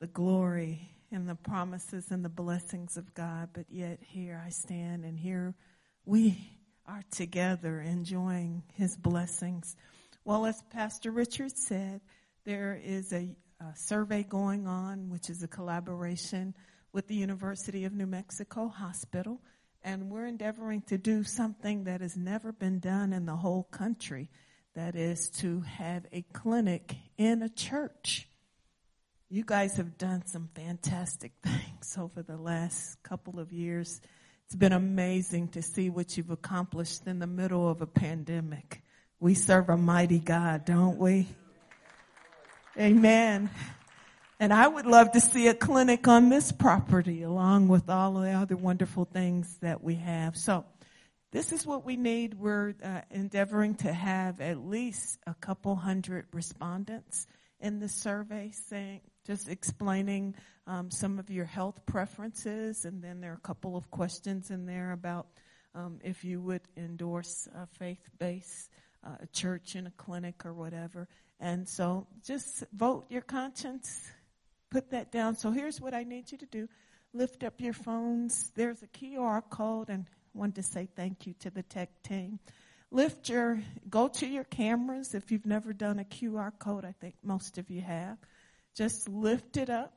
[0.00, 5.06] the glory and the promises and the blessings of God, but yet here I stand
[5.06, 5.54] and here
[6.04, 6.36] we
[6.86, 9.74] are together enjoying his blessings.
[10.22, 12.02] Well, as Pastor Richard said,
[12.44, 16.54] there is a, a survey going on, which is a collaboration
[16.92, 19.40] with the University of New Mexico Hospital,
[19.82, 24.28] and we're endeavoring to do something that has never been done in the whole country.
[24.74, 28.28] That is to have a clinic in a church.
[29.28, 34.00] You guys have done some fantastic things over the last couple of years.
[34.46, 38.82] It's been amazing to see what you've accomplished in the middle of a pandemic.
[39.18, 41.28] We serve a mighty God, don't we?
[42.78, 43.50] Amen.
[44.40, 48.30] And I would love to see a clinic on this property along with all the
[48.30, 50.34] other wonderful things that we have.
[50.34, 50.64] So
[51.30, 52.32] this is what we need.
[52.32, 57.26] We're uh, endeavoring to have at least a couple hundred respondents
[57.60, 60.34] in the survey saying, just explaining
[60.66, 64.64] um, some of your health preferences, and then there are a couple of questions in
[64.64, 65.26] there about
[65.74, 68.70] um, if you would endorse a faith-based
[69.06, 71.08] uh, church and a clinic or whatever.
[71.38, 74.10] And so, just vote your conscience.
[74.70, 75.36] Put that down.
[75.36, 76.68] So here's what I need you to do:
[77.12, 78.50] lift up your phones.
[78.54, 82.38] There's a QR code, and wanted to say thank you to the tech team
[82.90, 85.14] lift your, go to your cameras.
[85.14, 88.18] If you've never done a QR code, I think most of you have.
[88.76, 89.92] Just lift it up.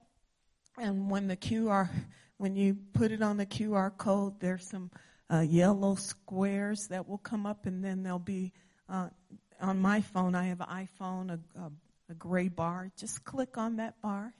[0.78, 1.90] And when the QR,
[2.38, 4.90] when you put it on the QR code, there's some
[5.32, 8.52] uh, yellow squares that will come up, and then there'll be
[8.90, 9.10] uh,
[9.62, 10.36] on my phone.
[10.36, 11.72] I have an iPhone, a, a,
[12.10, 12.92] a gray bar.
[12.98, 14.34] Just click on that bar,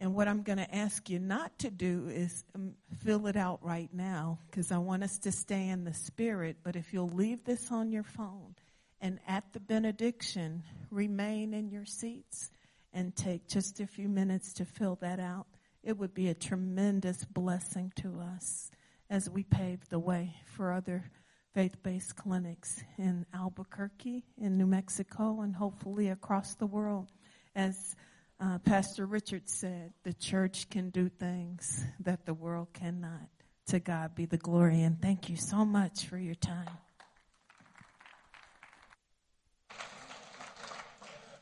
[0.00, 3.60] and what I'm going to ask you not to do is um, fill it out
[3.62, 6.56] right now because I want us to stay in the spirit.
[6.62, 8.54] But if you'll leave this on your phone
[9.00, 12.50] and at the benediction, remain in your seats
[12.92, 15.46] and take just a few minutes to fill that out,
[15.82, 18.70] it would be a tremendous blessing to us
[19.10, 21.10] as we pave the way for other
[21.54, 27.12] faith based clinics in Albuquerque, in New Mexico, and hopefully across the world
[27.54, 27.94] as
[28.40, 33.28] uh, Pastor Richard said, the church can do things that the world cannot.
[33.68, 36.68] To God be the glory, and thank you so much for your time.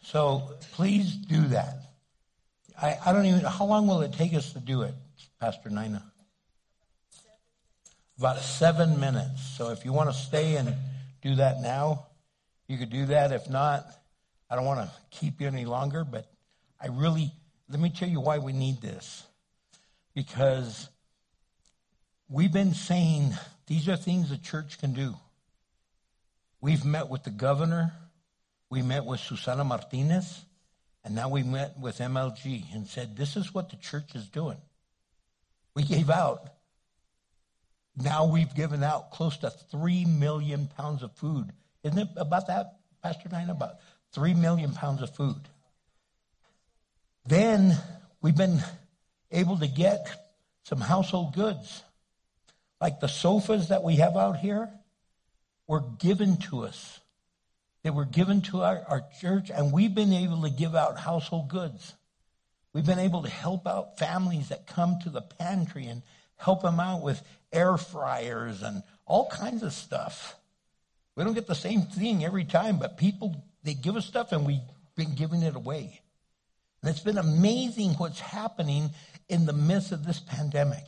[0.02, 1.78] So please do that.
[2.81, 4.94] I, I don't even, how long will it take us to do it,
[5.40, 6.12] Pastor Nina?
[8.23, 9.43] about seven minutes.
[9.56, 10.77] So if you want to stay and
[11.23, 12.06] do that now,
[12.69, 13.32] you could do that.
[13.32, 13.85] If not,
[14.48, 16.32] I don't want to keep you any longer, but
[16.83, 17.33] I really,
[17.69, 19.25] let me tell you why we need this.
[20.15, 20.89] Because
[22.29, 23.35] we've been saying
[23.67, 25.15] these are things the church can do.
[26.61, 27.93] We've met with the governor,
[28.69, 30.45] we met with Susana Martinez,
[31.05, 34.59] and now we met with MLG and said, this is what the church is doing.
[35.75, 36.49] We gave out,
[37.97, 41.53] now we've given out close to 3 million pounds of food.
[41.83, 43.53] Isn't it about that, Pastor Nina?
[43.53, 43.77] About
[44.13, 45.41] 3 million pounds of food.
[47.27, 47.77] Then
[48.20, 48.61] we've been
[49.31, 50.07] able to get
[50.65, 51.82] some household goods.
[52.81, 54.69] Like the sofas that we have out here
[55.66, 57.01] were given to us.
[57.82, 61.49] They were given to our, our church, and we've been able to give out household
[61.49, 61.94] goods.
[62.73, 66.03] We've been able to help out families that come to the pantry and
[66.36, 67.23] help them out with
[67.53, 70.36] air fryers and all kinds of stuff.
[71.16, 74.47] We don't get the same thing every time, but people, they give us stuff and
[74.47, 74.61] we've
[74.97, 76.02] been giving it away.
[76.83, 78.91] And it's been amazing what's happening
[79.29, 80.85] in the midst of this pandemic.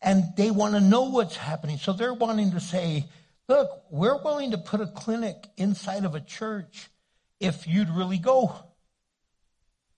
[0.00, 1.78] And they want to know what's happening.
[1.78, 3.06] So they're wanting to say,
[3.48, 6.88] look, we're willing to put a clinic inside of a church
[7.40, 8.54] if you'd really go.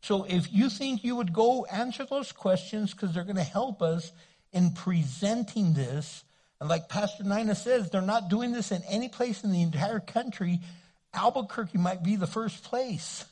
[0.03, 3.81] So if you think you would go answer those questions because they're going to help
[3.81, 4.13] us
[4.53, 6.25] in presenting this,
[6.61, 10.01] and like Pastor Nina says, they're not doing this in any place in the entire
[10.01, 10.61] country.
[11.13, 13.25] Albuquerque might be the first place.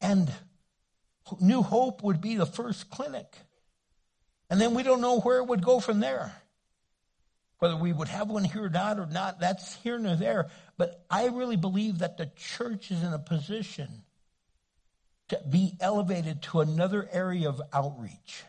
[0.00, 0.30] And
[1.40, 3.36] New Hope would be the first clinic.
[4.50, 6.32] And then we don't know where it would go from there.
[7.58, 10.48] Whether we would have one here or not or not, that's here nor there.
[10.76, 13.88] But I really believe that the church is in a position
[15.28, 18.44] to be elevated to another area of outreach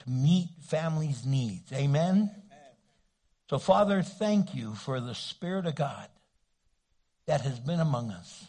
[0.00, 1.72] to meet families' needs.
[1.72, 2.14] Amen?
[2.16, 2.30] Amen?
[3.48, 6.08] So, Father, thank you for the Spirit of God
[7.26, 8.46] that has been among us.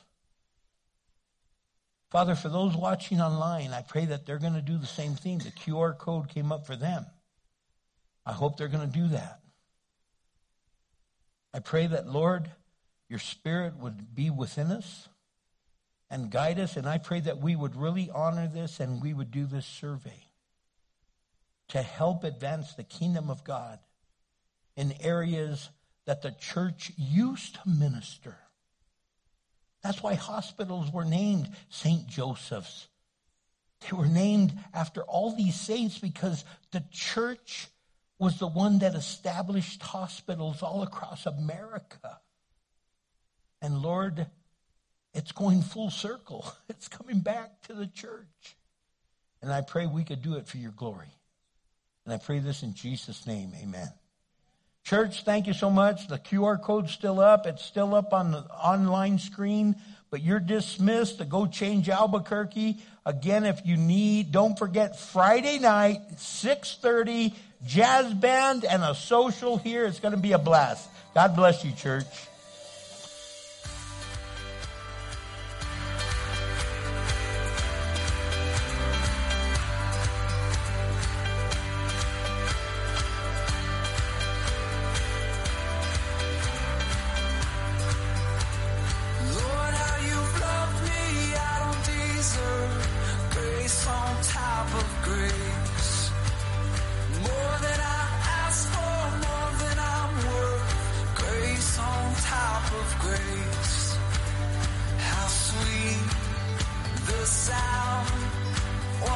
[2.12, 5.38] Father, for those watching online, I pray that they're going to do the same thing.
[5.38, 7.06] The QR code came up for them.
[8.26, 9.40] I hope they're going to do that.
[11.54, 12.52] I pray that, Lord,
[13.08, 15.08] your Spirit would be within us
[16.10, 16.76] and guide us.
[16.76, 20.28] And I pray that we would really honor this and we would do this survey
[21.70, 23.80] to help advance the kingdom of God
[24.76, 25.70] in areas
[26.06, 28.38] that the church used to minister.
[29.84, 32.08] That's why hospitals were named St.
[32.08, 32.88] Joseph's.
[33.82, 37.68] They were named after all these saints because the church
[38.20, 42.20] was the one that established hospitals all across America.
[43.62, 44.28] And Lord,
[45.14, 46.46] it's going full circle.
[46.70, 48.56] It's coming back to the church.
[49.42, 51.14] And I pray we could do it for your glory.
[52.06, 53.52] And I pray this in Jesus' name.
[53.62, 53.90] Amen.
[54.84, 56.08] Church, thank you so much.
[56.08, 57.46] The QR code's still up.
[57.46, 59.76] It's still up on the online screen,
[60.10, 62.78] but you're dismissed to go change Albuquerque.
[63.06, 67.34] Again, if you need, don't forget Friday night, 630,
[67.66, 69.86] jazz band and a social here.
[69.86, 70.90] It's going to be a blast.
[71.14, 72.06] God bless you, church.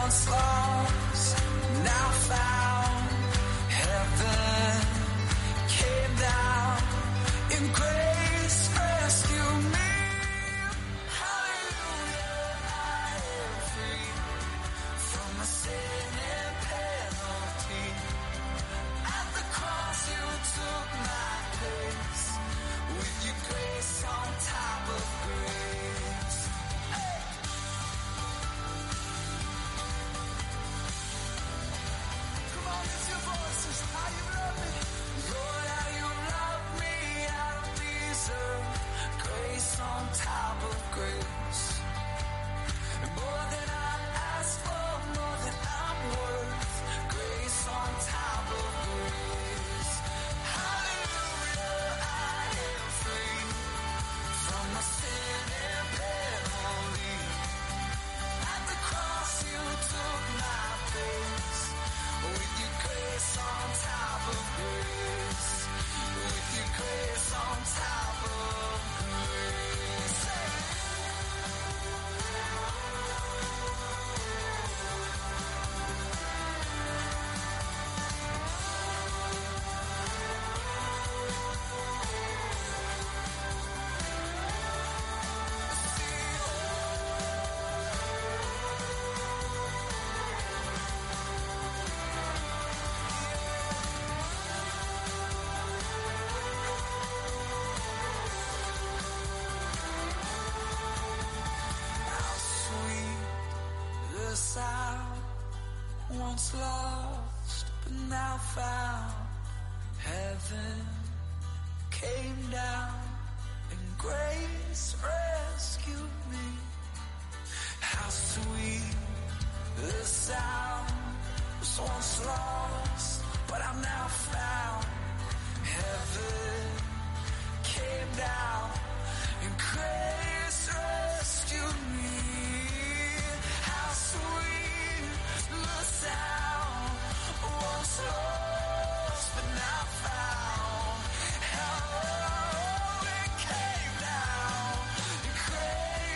[0.06, 0.45] house.